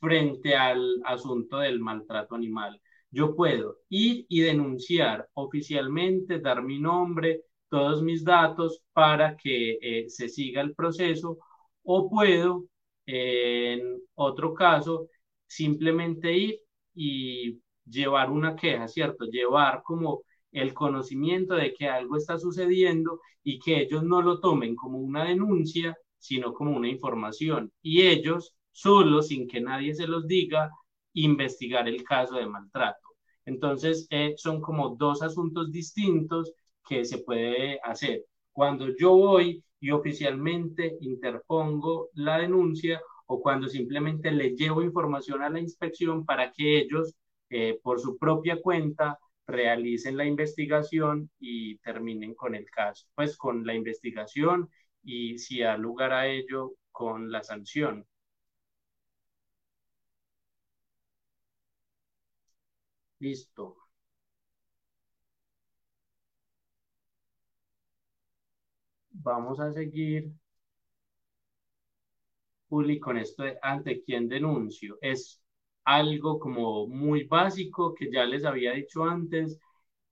[0.00, 2.80] frente al asunto del maltrato animal.
[3.10, 7.42] Yo puedo ir y denunciar oficialmente, dar mi nombre,
[7.72, 11.38] todos mis datos para que eh, se siga el proceso
[11.84, 12.66] o puedo,
[13.06, 15.08] en otro caso,
[15.46, 16.60] simplemente ir
[16.94, 19.24] y llevar una queja, ¿cierto?
[19.24, 24.76] Llevar como el conocimiento de que algo está sucediendo y que ellos no lo tomen
[24.76, 27.72] como una denuncia, sino como una información.
[27.80, 30.70] Y ellos, solo, sin que nadie se los diga,
[31.14, 33.08] investigar el caso de maltrato.
[33.46, 36.52] Entonces, eh, son como dos asuntos distintos
[36.92, 38.24] que se puede hacer.
[38.52, 45.50] Cuando yo voy y oficialmente interpongo la denuncia o cuando simplemente le llevo información a
[45.50, 47.14] la inspección para que ellos,
[47.50, 53.66] eh, por su propia cuenta, realicen la investigación y terminen con el caso, pues con
[53.66, 54.68] la investigación
[55.02, 58.06] y si da lugar a ello, con la sanción.
[63.20, 63.81] Listo.
[69.24, 70.30] Vamos a seguir.
[72.68, 74.98] Juli, con esto ante quién denuncio.
[75.00, 75.40] Es
[75.84, 79.58] algo como muy básico que ya les había dicho antes.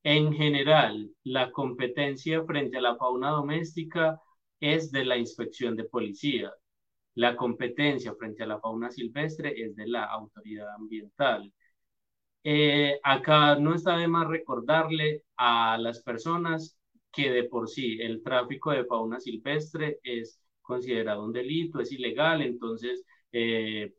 [0.03, 4.21] En general, la competencia frente a la fauna doméstica
[4.61, 6.53] es de la inspección de policía.
[7.17, 11.53] La competencia frente a la fauna silvestre es de la autoridad ambiental.
[12.45, 16.80] Eh, acá no está de más recordarle a las personas
[17.13, 22.43] que de por sí el tráfico de fauna silvestre es considerado un delito, es ilegal,
[22.43, 23.93] entonces eh,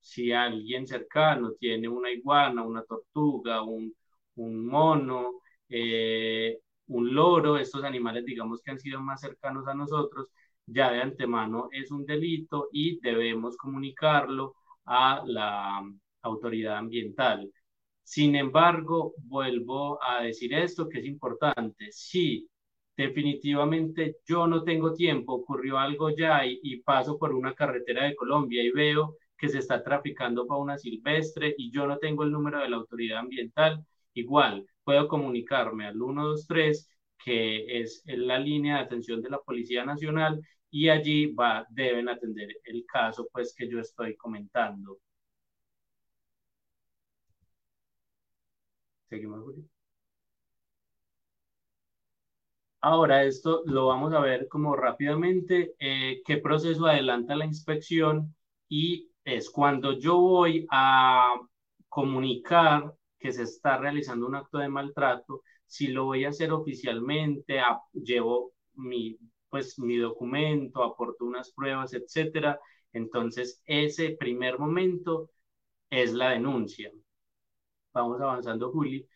[0.00, 3.94] si alguien cercano tiene una iguana, una tortuga, un,
[4.36, 6.58] un mono, eh,
[6.88, 10.28] un loro, estos animales digamos que han sido más cercanos a nosotros,
[10.66, 15.82] ya de antemano es un delito y debemos comunicarlo a la
[16.22, 17.50] autoridad ambiental.
[18.04, 21.90] Sin embargo, vuelvo a decir esto que es importante.
[21.90, 22.48] Si
[22.96, 28.62] definitivamente yo no tengo tiempo, ocurrió algo ya y, paso por una carretera de Colombia
[28.62, 32.68] y veo que se está traficando fauna silvestre y yo no tengo el número de
[32.68, 33.84] la autoridad ambiental,
[34.14, 36.90] igual puedo comunicarme al 123,
[37.24, 40.40] que es la línea de atención de la Policía Nacional,
[40.70, 41.34] y allí
[41.70, 44.98] deben atender el caso pues que yo estoy comentando.
[49.08, 49.44] Seguimos,
[52.80, 58.34] Ahora, esto lo vamos a ver como rápidamente, eh, qué proceso adelanta la inspección
[58.68, 61.34] y es cuando yo voy a
[61.88, 67.60] comunicar que se está realizando un acto de maltrato, si lo voy a hacer oficialmente,
[67.94, 72.60] llevo mi, pues, mi documento, aporto unas pruebas, etcétera.
[72.92, 75.30] Entonces, ese primer momento
[75.90, 76.90] es la denuncia.
[77.94, 79.06] Vamos avanzando, Juli.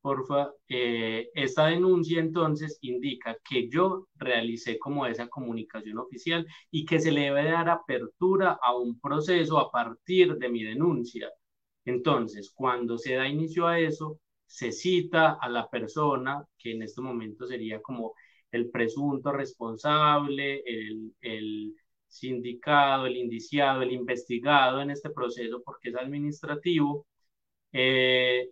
[0.00, 7.00] Porfa, eh, esta denuncia entonces indica que yo realicé como esa comunicación oficial y que
[7.00, 11.30] se le debe dar apertura a un proceso a partir de mi denuncia.
[11.84, 17.00] Entonces, cuando se da inicio a eso, se cita a la persona, que en este
[17.02, 18.14] momento sería como
[18.52, 21.74] el presunto responsable, el, el
[22.06, 27.06] sindicado, el indiciado, el investigado en este proceso, porque es administrativo,
[27.76, 28.50] eh,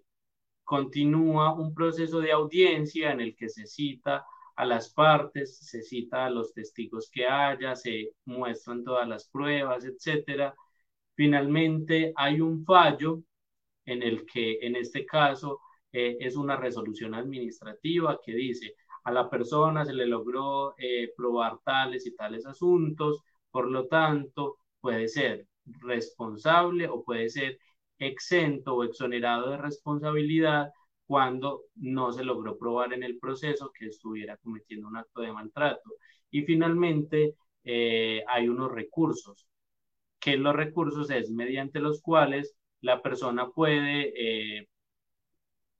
[0.64, 4.24] continúa un proceso de audiencia en el que se cita
[4.56, 9.84] a las partes, se cita a los testigos que haya, se muestran todas las pruebas,
[9.84, 10.54] etcétera,
[11.16, 13.22] Finalmente, hay un fallo
[13.84, 15.60] en el que, en este caso,
[15.92, 21.58] eh, es una resolución administrativa que dice a la persona se le logró eh, probar
[21.64, 23.20] tales y tales asuntos,
[23.50, 27.58] por lo tanto, puede ser responsable o puede ser
[27.98, 30.70] exento o exonerado de responsabilidad
[31.06, 35.90] cuando no se logró probar en el proceso que estuviera cometiendo un acto de maltrato.
[36.30, 37.34] Y finalmente,
[37.64, 39.46] eh, hay unos recursos
[40.20, 44.68] que los recursos es mediante los cuales la persona puede eh,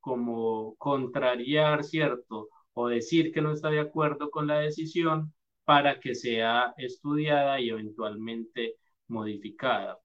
[0.01, 2.49] como contrariar, ¿cierto?
[2.75, 5.33] O decir que no está de acuerdo con la decisión
[5.65, 8.77] para que sea estudiada y eventualmente
[9.09, 9.99] modificada.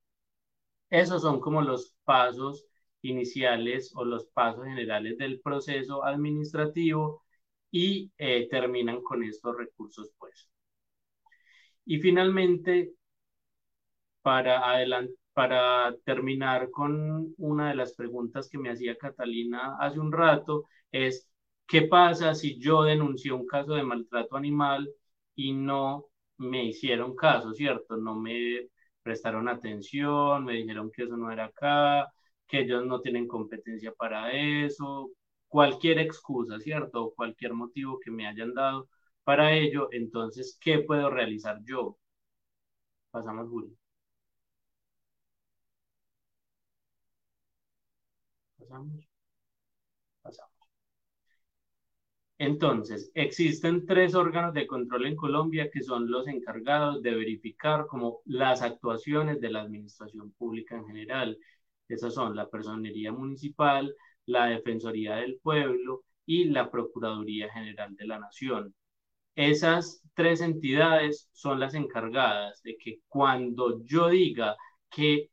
[0.90, 2.66] Esos son como los pasos
[3.02, 7.24] iniciales o los pasos generales del proceso administrativo
[7.72, 10.50] y eh, terminan con estos recursos, pues.
[11.86, 12.94] Y finalmente,
[14.22, 14.62] para,
[15.34, 21.30] para terminar con una de las preguntas que me hacía Catalina hace un rato, es,
[21.68, 24.90] ¿qué pasa si yo denuncié un caso de maltrato animal
[25.36, 27.98] y no me hicieron caso, ¿cierto?
[27.98, 28.70] No me
[29.04, 32.08] prestaron atención, me dijeron que eso no era acá,
[32.48, 35.12] que ellos no tienen competencia para eso,
[35.48, 37.14] cualquier excusa, ¿cierto?
[37.16, 38.90] cualquier motivo que me hayan dado
[39.24, 41.98] para ello, entonces, ¿qué puedo realizar yo?
[43.12, 43.76] Pasamos, Julio.
[48.58, 49.09] Pasamos.
[52.40, 58.22] Entonces, existen tres órganos de control en Colombia que son los encargados de verificar como
[58.26, 61.38] las actuaciones de la administración pública en general.
[61.90, 63.94] Esas son la Personería Municipal,
[64.26, 68.74] la Defensoría del Pueblo y la Procuraduría General de la Nación.
[69.36, 74.56] Esas tres entidades son las encargadas de que cuando yo diga
[74.90, 75.30] que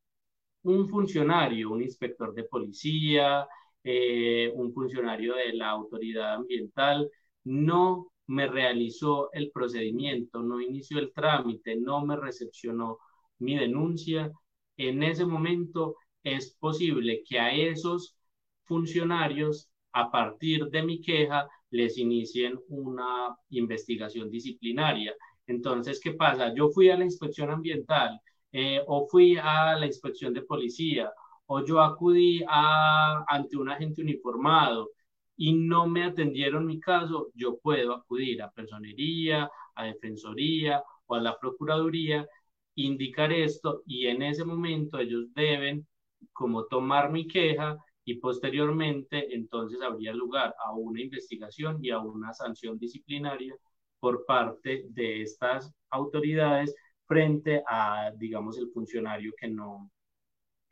[0.63, 3.47] un funcionario, un inspector de policía,
[3.89, 7.09] eh, un funcionario de la autoridad ambiental,
[7.45, 12.99] no me realizó el procedimiento, no inició el trámite, no me recepcionó
[13.39, 14.33] mi denuncia,
[14.77, 18.17] en ese momento es posible que a esos
[18.65, 25.15] funcionarios, a partir de mi queja, les inicien una investigación disciplinaria.
[25.47, 26.53] Entonces, ¿qué pasa?
[26.55, 28.21] Yo fui a la inspección ambiental
[28.51, 31.09] eh, o fui a la inspección de policía
[31.47, 34.91] o yo acudí a, ante un agente uniformado
[35.37, 41.21] y no me atendieron mi caso, yo puedo acudir a personería, a defensoría o a
[41.21, 42.27] la procuraduría,
[42.75, 45.87] indicar esto y en ese momento ellos deben
[46.33, 52.33] como tomar mi queja y posteriormente entonces habría lugar a una investigación y a una
[52.33, 53.57] sanción disciplinaria
[54.01, 56.75] por parte de estas autoridades
[57.07, 59.91] frente a, digamos, el funcionario que no,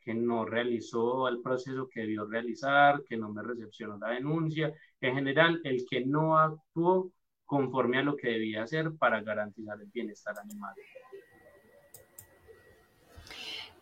[0.05, 5.15] que no realizó el proceso que debió realizar, que no me recepcionó la denuncia, en
[5.15, 7.11] general el que no actuó
[7.43, 10.73] conforme a lo que debía hacer para garantizar el bienestar animal.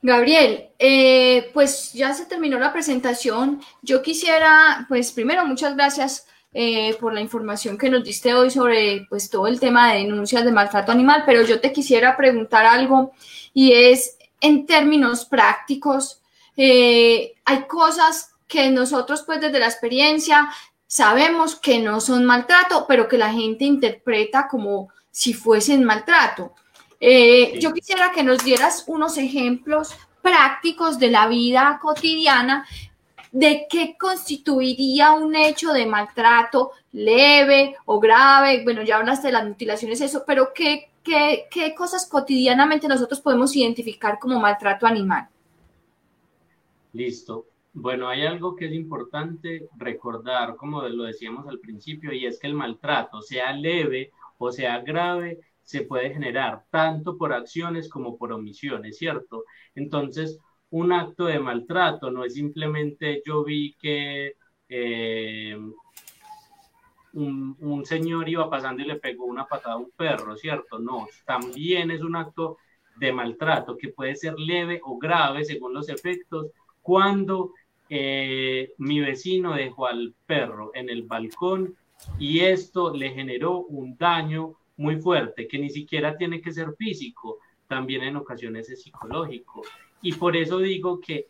[0.01, 3.61] Gabriel, eh, pues ya se terminó la presentación.
[3.81, 9.05] Yo quisiera, pues primero, muchas gracias eh, por la información que nos diste hoy sobre
[9.09, 13.13] pues todo el tema de denuncias de maltrato animal, pero yo te quisiera preguntar algo
[13.53, 16.21] y es en términos prácticos,
[16.57, 20.49] eh, hay cosas que nosotros pues desde la experiencia
[20.85, 26.53] sabemos que no son maltrato, pero que la gente interpreta como si fuesen maltrato.
[26.99, 32.67] Eh, yo quisiera que nos dieras unos ejemplos prácticos de la vida cotidiana
[33.31, 38.61] de qué constituiría un hecho de maltrato leve o grave.
[38.63, 44.17] Bueno, ya hablaste de las mutilaciones, eso, pero qué ¿qué, cosas cotidianamente nosotros podemos identificar
[44.19, 45.27] como maltrato animal?
[46.93, 47.45] Listo.
[47.73, 52.47] Bueno, hay algo que es importante recordar, como lo decíamos al principio, y es que
[52.47, 58.31] el maltrato, sea leve o sea grave, se puede generar tanto por acciones como por
[58.31, 59.45] omisiones, ¿cierto?
[59.73, 60.37] Entonces,
[60.69, 64.33] un acto de maltrato no es simplemente yo vi que
[64.69, 65.57] eh,
[67.13, 70.79] un, señor iba pasando y le pegó una patada a un perro, ¿cierto?
[70.79, 72.57] No, también es un acto
[72.95, 76.47] de maltrato que puede ser leve o grave según los efectos
[76.81, 77.53] cuando
[77.89, 81.75] eh, mi vecino dejó al perro en el balcón
[82.19, 87.39] y esto le generó un daño muy fuerte que ni siquiera tiene que ser físico,
[87.67, 89.61] también en ocasiones es psicológico.
[90.01, 91.25] Y por eso digo que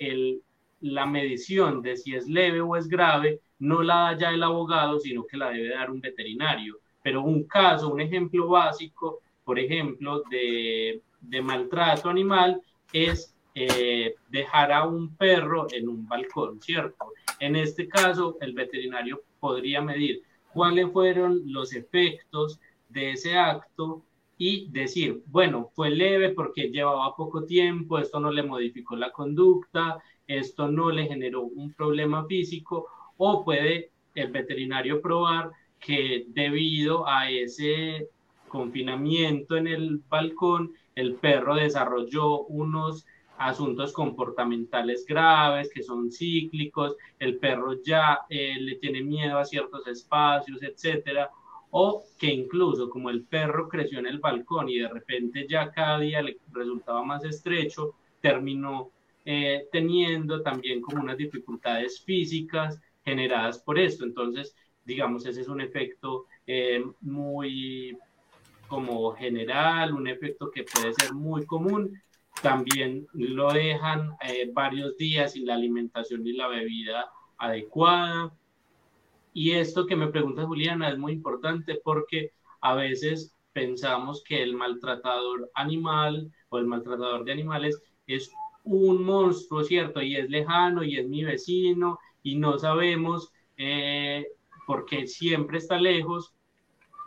[0.81, 4.99] la medición de si es leve o es grave no la da ya el abogado,
[4.99, 6.79] sino que la debe dar un veterinario.
[7.01, 11.01] Pero un caso, un ejemplo básico, por ejemplo, de,
[11.41, 12.61] maltrato animal
[12.91, 17.13] es eh, dejar a un perro en un balcón, ¿cierto?
[17.39, 22.59] En este caso, el veterinario podría medir cuáles fueron los efectos
[22.89, 24.03] de ese acto
[24.37, 30.03] y decir, bueno, fue leve porque llevaba poco tiempo, esto no le modificó la conducta,
[30.27, 32.87] esto no le generó un problema físico
[33.25, 38.09] o puede el veterinario probar que debido a ese
[38.49, 43.05] confinamiento en el balcón, el perro desarrolló unos
[43.37, 49.87] asuntos comportamentales graves que son cíclicos, el perro ya eh, le tiene miedo a ciertos
[49.87, 51.31] espacios, etcétera,
[51.71, 55.99] o que incluso como el perro creció en el balcón y de repente ya cada
[55.99, 58.91] día le resultaba más estrecho, terminó
[59.23, 64.03] eh, teniendo también como unas dificultades físicas generadas por esto.
[64.05, 67.97] Entonces, digamos, ese es un efecto eh, muy
[68.67, 72.01] como general, un efecto que puede ser muy común.
[72.41, 78.33] También lo dejan eh, varios días sin la alimentación y la bebida adecuada.
[79.33, 82.31] Y esto que me pregunta Juliana es muy importante porque
[82.61, 88.31] a veces pensamos que el maltratador animal o el maltratador de animales es
[88.63, 90.01] un monstruo, ¿cierto?
[90.01, 94.25] Y es lejano y es mi vecino y no sabemos eh,
[94.65, 96.33] porque siempre está lejos,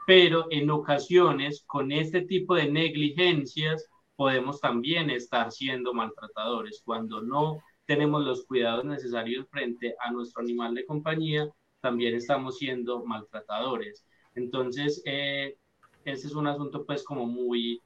[0.07, 7.63] pero en ocasiones con este tipo de negligencias podemos también estar siendo maltratadores cuando no
[7.87, 11.49] tenemos los cuidados necesarios frente a nuestro animal de compañía,
[11.81, 14.05] también estamos siendo maltratadores.
[14.35, 15.57] Entonces, eh,
[16.05, 17.81] ese es un asunto pues como muy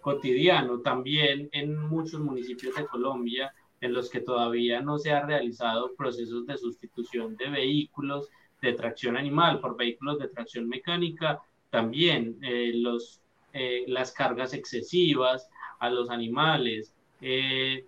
[0.00, 0.80] cotidiano.
[0.80, 6.46] También en muchos municipios de Colombia en los que todavía no se ha realizado procesos
[6.46, 8.28] de sustitución de vehículos
[8.62, 13.20] de tracción animal por vehículos de tracción mecánica, también eh, los,
[13.52, 15.48] eh, las cargas excesivas
[15.78, 16.94] a los animales.
[17.20, 17.84] Eh,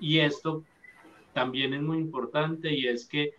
[0.00, 0.64] y esto
[1.32, 3.32] también es muy importante y es que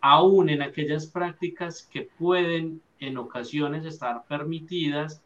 [0.00, 5.22] aún en aquellas prácticas que pueden en ocasiones estar permitidas,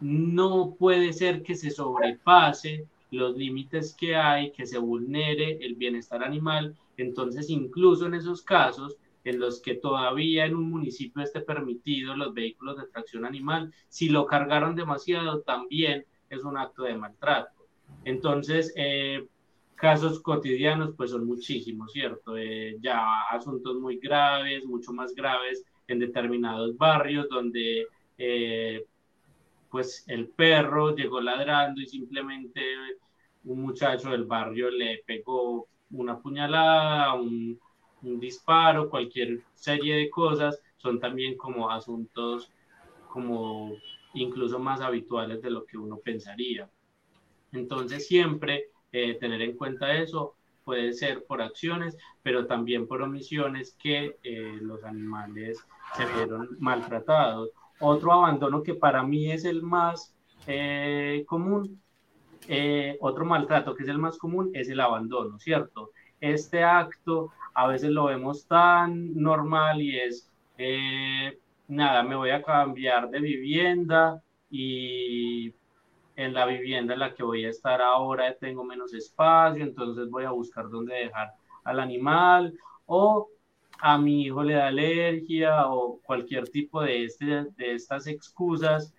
[0.00, 6.22] no puede ser que se sobrepase los límites que hay, que se vulnere el bienestar
[6.22, 6.76] animal.
[6.96, 12.34] Entonces, incluso en esos casos, en los que todavía en un municipio esté permitido los
[12.34, 17.66] vehículos de tracción animal, si lo cargaron demasiado, también es un acto de maltrato.
[18.04, 19.26] Entonces, eh,
[19.74, 22.36] casos cotidianos, pues son muchísimos, ¿cierto?
[22.36, 27.86] Eh, ya asuntos muy graves, mucho más graves en determinados barrios donde
[28.18, 28.84] eh,
[29.74, 32.62] pues el perro llegó ladrando y simplemente
[33.42, 37.58] un muchacho del barrio le pegó una puñalada, un,
[38.00, 42.52] disparo, cualquier serie de cosas, son también como asuntos
[43.08, 43.72] como
[44.14, 46.70] incluso más habituales de lo que uno pensaría.
[47.50, 53.76] Entonces siempre eh, tener en cuenta eso puede ser por acciones, pero también por omisiones
[53.82, 55.58] que eh, los animales
[55.96, 57.50] se vieron maltratados.
[57.80, 60.14] Otro abandono que para mí es el más
[60.46, 61.80] eh, común,
[63.00, 65.90] otro maltrato que es el más común es el abandono, ¿cierto?
[66.20, 70.30] Este acto a veces lo vemos tan normal y es,
[71.68, 75.54] nada, me voy a cambiar de vivienda y
[76.16, 80.24] en la vivienda en la que voy a estar ahora tengo menos espacio, entonces voy
[80.24, 81.32] a buscar dónde dejar
[81.64, 82.54] al animal
[82.86, 83.28] o
[83.80, 88.94] a mi hijo le da alergia o cualquier tipo de, este, de estas excusas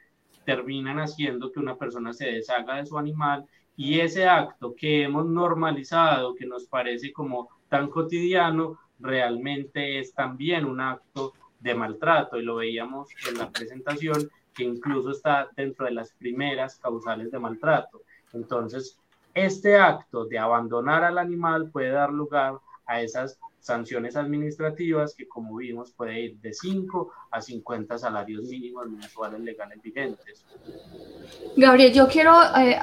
[0.46, 3.46] terminan haciendo que una persona se deshaga de su animal
[3.76, 10.66] y ese acto que hemos normalizado, que nos parece como tan cotidiano, realmente es también
[10.66, 15.92] un acto de maltrato y lo veíamos en la presentación que incluso está dentro de
[15.92, 18.04] las primeras causales de maltrato.
[18.32, 18.98] Entonces,
[19.34, 25.56] este acto de abandonar al animal puede dar lugar a esas sanciones administrativas que como
[25.56, 30.46] vimos puede ir de 5 a 50 salarios mínimos mensuales legales vigentes.
[31.58, 32.78] Gabriel, yo quiero eh,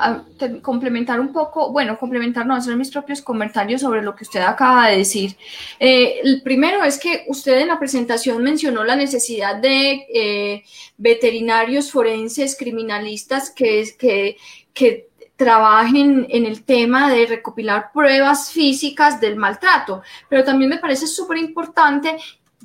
[0.61, 4.89] complementar un poco, bueno, complementar, no, hacer mis propios comentarios sobre lo que usted acaba
[4.89, 5.37] de decir.
[5.79, 10.65] Eh, el primero es que usted en la presentación mencionó la necesidad de eh,
[10.97, 14.37] veterinarios forenses, criminalistas, que, que,
[14.75, 21.07] que trabajen en el tema de recopilar pruebas físicas del maltrato, pero también me parece
[21.07, 22.17] súper importante,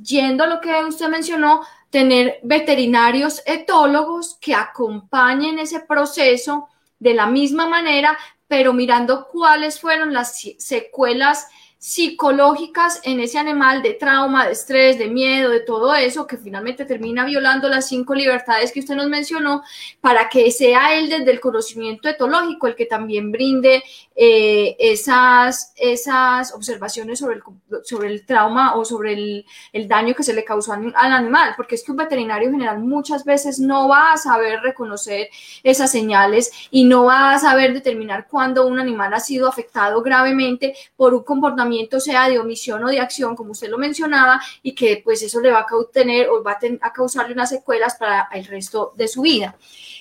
[0.01, 6.67] yendo a lo que usted mencionó, tener veterinarios etólogos que acompañen ese proceso
[6.99, 11.47] de la misma manera, pero mirando cuáles fueron las secuelas
[11.79, 16.85] psicológicas en ese animal de trauma, de estrés, de miedo, de todo eso, que finalmente
[16.85, 19.61] termina violando las cinco libertades que usted nos mencionó,
[20.01, 23.83] para que sea él desde el conocimiento etológico el que también brinde
[24.15, 27.43] eh, esas, esas observaciones sobre el,
[27.83, 31.75] sobre el trauma o sobre el, el daño que se le causó al animal, porque
[31.75, 35.29] es que un veterinario general muchas veces no va a saber reconocer
[35.61, 40.73] esas señales y no va a saber determinar cuándo un animal ha sido afectado gravemente
[40.95, 41.66] por un comportamiento
[41.99, 45.51] sea de omisión o de acción, como usted lo mencionaba, y que pues eso le
[45.51, 49.55] va a tener o va a, causarle unas secuelas para el resto de su vida.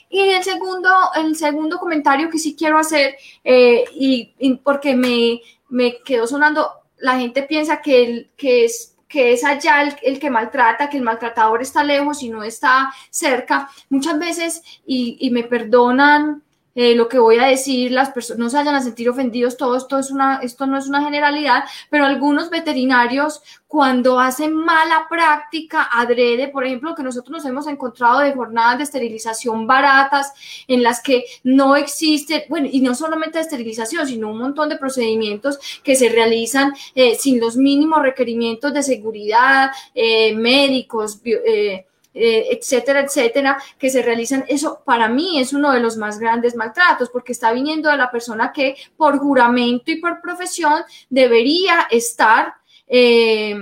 [0.09, 5.99] Y el segundo, el segundo comentario que sí quiero hacer, eh, y, porque me, me
[6.03, 11.03] quedó sonando, la gente piensa que, es que es allá el, que maltrata, que el
[11.03, 13.69] maltratador está lejos y no está cerca.
[13.89, 16.43] Muchas veces, y, y me perdonan
[16.77, 19.77] eh, lo que voy a decir, las personas no se vayan a sentir ofendidos, todo
[19.77, 25.89] esto, es una, esto no es una generalidad, pero algunos veterinarios cuando hacen mala práctica
[25.93, 30.32] adrede, por ejemplo, que nosotros nos hemos encontrado de jornadas de esterilización baratas
[30.69, 34.77] en las que no existe, bueno, y no solamente de esterilización, sino un montón de
[34.77, 41.86] procedimientos que se realizan eh, sin los mínimos requerimientos de seguridad, eh, médicos, eh,
[42.19, 46.57] eh, etcétera, etcétera, que se realizan, eso para mí es uno de los más grandes
[46.57, 52.55] maltratos, porque está viniendo de la persona que por juramento y por profesión debería estar
[52.87, 53.55] eh,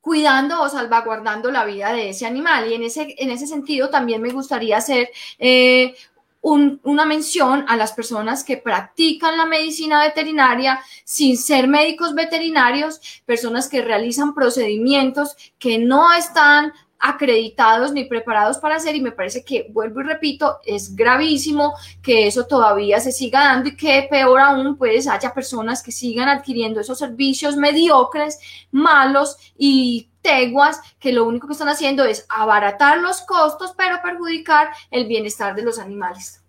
[0.00, 2.70] cuidando o salvaguardando la vida de ese animal.
[2.70, 5.94] Y en ese, en ese sentido también me gustaría hacer eh,
[6.42, 13.68] una mención a las personas que practican la medicina veterinaria sin ser médicos veterinarios, personas
[13.68, 19.66] que realizan procedimientos que no están acreditados ni preparados para hacer y me parece que,
[19.70, 24.76] vuelvo y repito, es gravísimo que eso todavía se siga dando y que peor aún,
[24.76, 28.38] pues haya personas que sigan adquiriendo esos servicios mediocres,
[28.70, 34.68] malos y teguas que lo único que están haciendo es abaratar los costos pero perjudicar
[34.90, 36.44] el bienestar de los animales.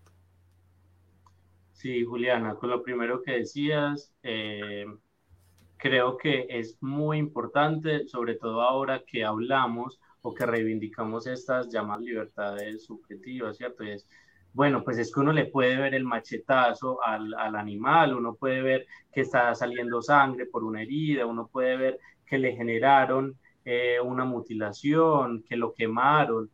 [1.71, 4.85] Sí, Juliana, con lo primero que decías, eh,
[5.77, 12.03] creo que es muy importante, sobre todo ahora que hablamos o que reivindicamos estas llamadas
[12.03, 13.83] libertades subjetivas, ¿cierto?
[13.83, 14.07] Es,
[14.53, 18.61] bueno, pues es que uno le puede ver el machetazo al, al, animal, uno puede
[18.61, 23.99] ver que está saliendo sangre por una herida, uno puede ver que le generaron eh,
[24.03, 26.49] una mutilación, que lo quemaron,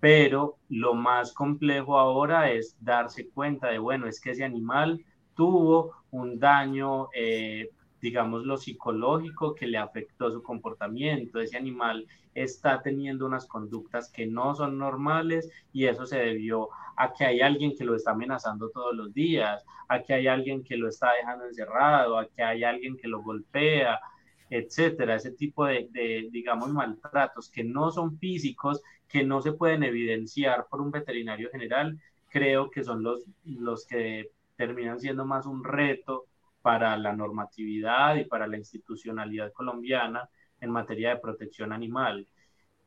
[0.00, 5.04] pero lo más complejo ahora es darse cuenta de, bueno, es que ese animal
[5.34, 7.70] tuvo un daño, eh,
[8.00, 14.26] digamos, lo psicológico que le afectó su comportamiento, ese animal está teniendo unas conductas que
[14.26, 18.70] no son normales y eso se debió a que hay alguien que lo está amenazando
[18.70, 22.64] todos los días, a que hay alguien que lo está dejando encerrado, a que hay
[22.64, 24.00] alguien que lo golpea,
[24.50, 30.66] etcétera, ese tipo de, digamos, maltratos que no son físicos, que no se pueden evidenciar
[30.70, 31.98] por un veterinario general,
[32.28, 36.26] creo que son los, los que terminan siendo más un reto
[36.62, 40.28] para la normatividad y para la institucionalidad colombiana
[40.60, 42.26] en materia de protección animal.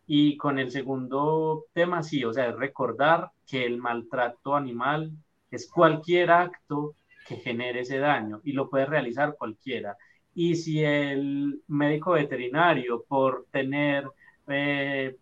[0.07, 5.11] Y con el segundo tema, sí, o sea, es recordar que el maltrato animal
[5.49, 6.95] es cualquier acto
[7.27, 9.95] que genere ese daño y lo puede realizar cualquiera.
[10.33, 14.09] Y si el médico veterinario, por tener
[14.47, 15.15] eh,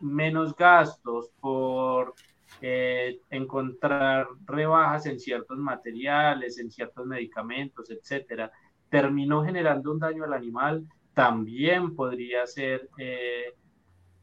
[0.00, 2.14] menos gastos, por
[2.60, 8.50] eh, encontrar rebajas en ciertos materiales, en ciertos medicamentos, etcétera,
[8.88, 13.54] terminó generando un daño al animal, también podría ser eh,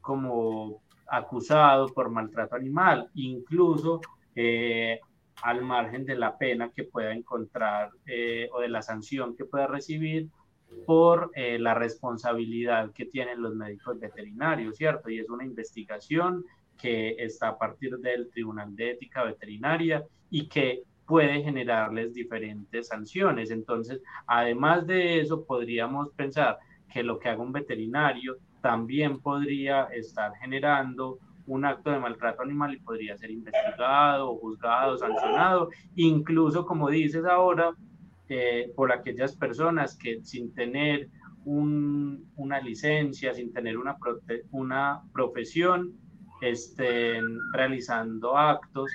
[0.00, 4.00] como acusado por maltrato animal, incluso
[5.42, 9.66] al margen de la pena que pueda encontrar eh, o de la sanción que pueda
[9.66, 10.28] recibir
[10.86, 15.10] por eh, la responsabilidad que tienen los médicos veterinarios, ¿cierto?
[15.10, 16.44] Y es una investigación
[16.80, 23.50] que está a partir del Tribunal de Ética Veterinaria y que puede generarles diferentes sanciones.
[23.50, 26.58] Entonces, además de eso, podríamos pensar
[26.92, 32.74] que lo que haga un veterinario también podría estar generando un acto de maltrato animal
[32.74, 37.74] y podría ser investigado, juzgado, sancionado, incluso como dices ahora,
[38.28, 41.08] eh, por aquellas personas que sin tener
[41.44, 43.98] una licencia, sin tener una,
[44.50, 45.92] una profesión,
[46.50, 48.90] estén realizando actos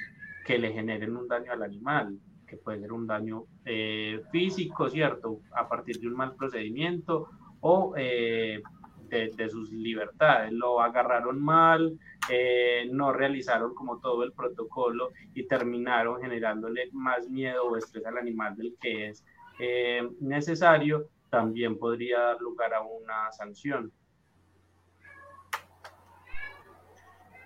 [0.46, 2.18] que le generen un daño al animal,
[2.48, 5.42] que puede ser un daño eh, físico, ¿cierto?
[5.56, 7.30] A partir de un mal procedimiento
[7.62, 8.62] o eh,
[9.10, 10.52] de, sus libertades.
[10.52, 11.98] Lo agarraron mal,
[12.30, 18.18] eh, no realizaron como todo el protocolo y terminaron generándole más miedo o estrés al
[18.18, 19.26] animal del que es
[19.60, 23.92] eh, necesario, también podría dar lugar a una sanción.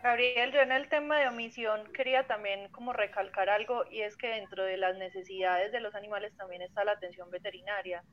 [0.03, 4.27] Gabriel, yo en el tema de omisión quería también como recalcar algo y es que
[4.27, 8.03] dentro de las necesidades de los animales también está la atención veterinaria,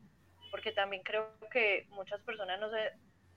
[0.53, 2.93] porque también creo que muchas personas no se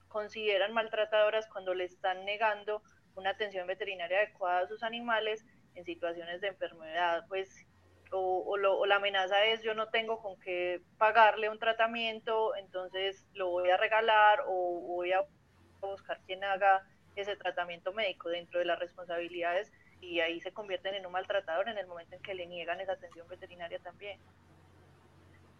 [0.07, 2.83] consideran maltratadoras cuando le están negando
[3.15, 5.43] una atención veterinaria adecuada a sus animales
[5.73, 7.65] en situaciones de enfermedad, pues,
[8.11, 8.55] o,
[8.85, 13.77] la amenaza es yo no tengo con qué pagarle un tratamiento, entonces lo voy a
[13.77, 15.25] regalar o voy a
[15.81, 16.85] buscar quien haga
[17.15, 19.71] ese tratamiento médico dentro de las responsabilidades
[20.01, 22.93] y ahí se convierten en un maltratador en el momento en que le niegan esa
[22.93, 24.19] atención veterinaria también.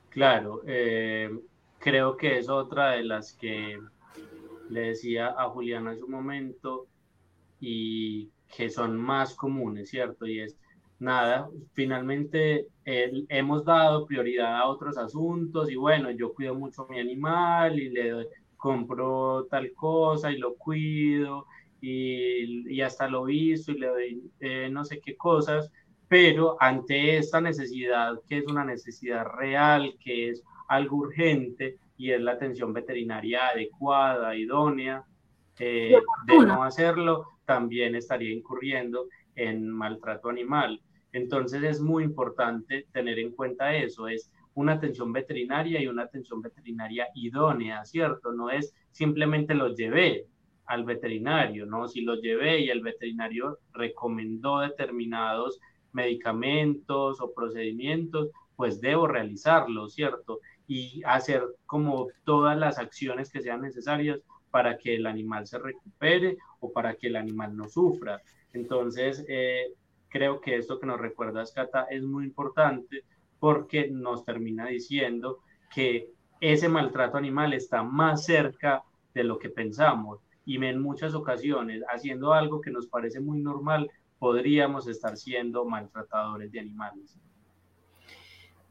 [0.10, 1.30] Claro, eh,
[1.80, 3.80] creo que es otra de las que
[4.70, 6.88] le decía a Juliana en su momento,
[7.66, 10.26] y que son más comunes, ¿cierto?
[10.28, 10.58] Y es,
[11.00, 17.00] nada, finalmente hemos dado prioridad a otros asuntos y bueno, yo cuido mucho a mi
[17.00, 18.28] animal y le
[18.64, 21.48] compro tal cosa y lo cuido
[21.82, 25.70] y, y hasta lo visto y le doy eh, no sé qué cosas,
[26.08, 32.22] pero ante esta necesidad, que es una necesidad real, que es algo urgente, y es
[32.22, 35.04] la atención veterinaria adecuada, idónea,
[35.60, 40.82] eh, de no hacerlo, también estaría incurriendo en maltrato animal.
[41.12, 46.42] Entonces es muy importante tener en cuenta eso, es una atención veterinaria y una atención
[46.42, 48.32] veterinaria idónea, ¿cierto?
[48.34, 50.28] No es simplemente lo llevé
[50.66, 51.88] al veterinario, ¿no?
[51.88, 55.60] Si lo llevé y el veterinario recomendó determinados
[55.92, 60.40] medicamentos o procedimientos, pues debo realizarlo, ¿cierto?
[60.68, 64.20] Y hacer como todas las acciones que sean necesarias
[64.52, 68.22] para que el animal se recupere o para que el animal no sufra.
[68.54, 69.74] Entonces, eh,
[70.10, 73.04] creo que esto que nos recuerda Cata es muy importante
[73.44, 75.40] porque nos termina diciendo
[75.76, 76.08] que
[76.40, 78.84] ese maltrato animal está más cerca
[79.14, 83.92] de lo que pensamos y en muchas ocasiones haciendo algo que nos parece muy normal
[84.18, 87.20] podríamos estar siendo maltratadores de animales.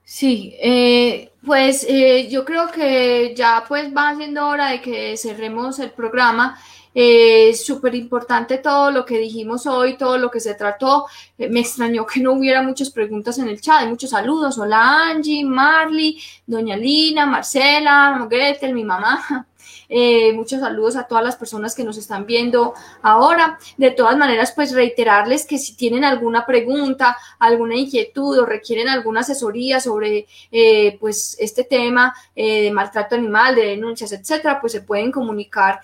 [0.05, 5.81] Sí, eh, pues eh, yo creo que ya pues va siendo hora de que cerremos
[5.81, 6.59] el programa.
[6.95, 11.07] Eh, Súper importante todo lo que dijimos hoy, todo lo que se trató.
[11.39, 14.59] Eh, me extrañó que no hubiera muchas preguntas en el chat, muchos saludos.
[14.59, 19.47] Hola Angie, Marley, Doña Lina, Marcela, Gretel, mi mamá.
[19.89, 23.59] Eh, muchos saludos a todas las personas que nos están viendo ahora.
[23.77, 29.21] De todas maneras, pues reiterarles que si tienen alguna pregunta, alguna inquietud o requieren alguna
[29.21, 35.13] asesoría sobre eh, pues este tema de maltrato animal, de denuncias, etcétera, pues se pueden
[35.13, 35.81] comunicar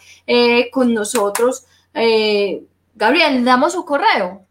[0.72, 1.66] con nosotros.
[2.94, 4.44] Gabriel, damos su correo.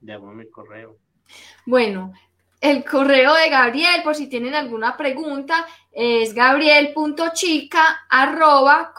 [0.00, 0.96] Damos mi correo.
[1.64, 2.12] Bueno,
[2.60, 8.92] el correo de Gabriel, por si tienen alguna pregunta, es gabriel.chica arroba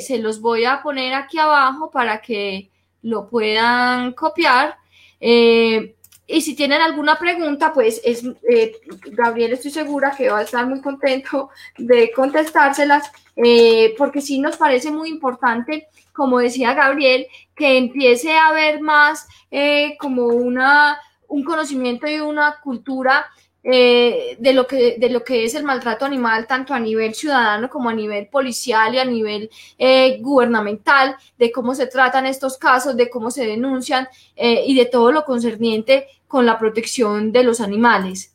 [0.00, 2.70] Se los voy a poner aquí abajo para que
[3.02, 4.76] lo puedan copiar.
[5.20, 5.94] Eh,
[6.26, 8.72] y si tienen alguna pregunta, pues es eh,
[9.10, 14.56] Gabriel, estoy segura que va a estar muy contento de contestárselas, eh, porque sí nos
[14.56, 20.98] parece muy importante como decía Gabriel, que empiece a haber más eh, como una,
[21.28, 23.26] un conocimiento y una cultura
[23.64, 27.70] eh, de, lo que, de lo que es el maltrato animal, tanto a nivel ciudadano
[27.70, 32.96] como a nivel policial y a nivel eh, gubernamental, de cómo se tratan estos casos,
[32.96, 38.34] de cómo se denuncian y de todo lo concerniente con la protección de los animales.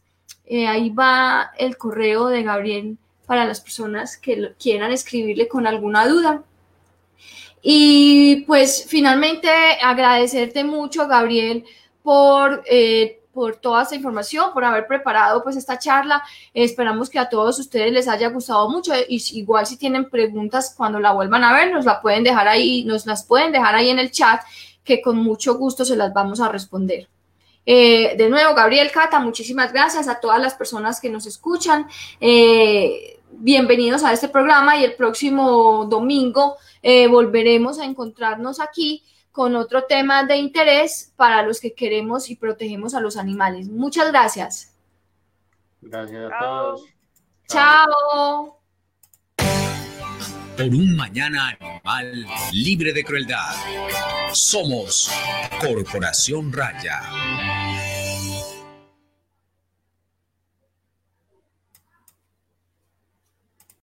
[0.50, 6.44] ahí va el correo de Gabriel para las personas que quieran escribirle con alguna duda.
[7.70, 9.50] Y pues finalmente
[9.84, 11.66] agradecerte mucho, Gabriel,
[12.02, 16.24] por, eh, por toda esta información, por haber preparado pues esta charla.
[16.54, 21.02] esperamos que a todos ustedes les haya gustado mucho y igual si tienen preguntas cuando
[21.02, 24.00] la vuelvan a ver, nos la pueden dejar ahí, nos las pueden dejar ahí en
[24.00, 24.40] el chat,
[24.86, 27.10] que con mucho gusto se las vamos a responder.
[27.66, 31.86] Eh, de nuevo, Gabriel Cata, muchísimas gracias a todas las personas que nos escuchan.
[32.22, 39.56] Eh, bienvenidos a este programa y el próximo domingo eh, volveremos a encontrarnos aquí con
[39.56, 43.70] otro tema de interés para los que queremos y protegemos a los animales.
[43.70, 44.76] Muchas gracias.
[45.82, 46.86] Gracias a todos.
[47.48, 48.60] Chao.
[50.58, 53.54] Por un mañana animal libre de crueldad.
[54.34, 55.12] Somos
[55.62, 57.04] Corporación Raya.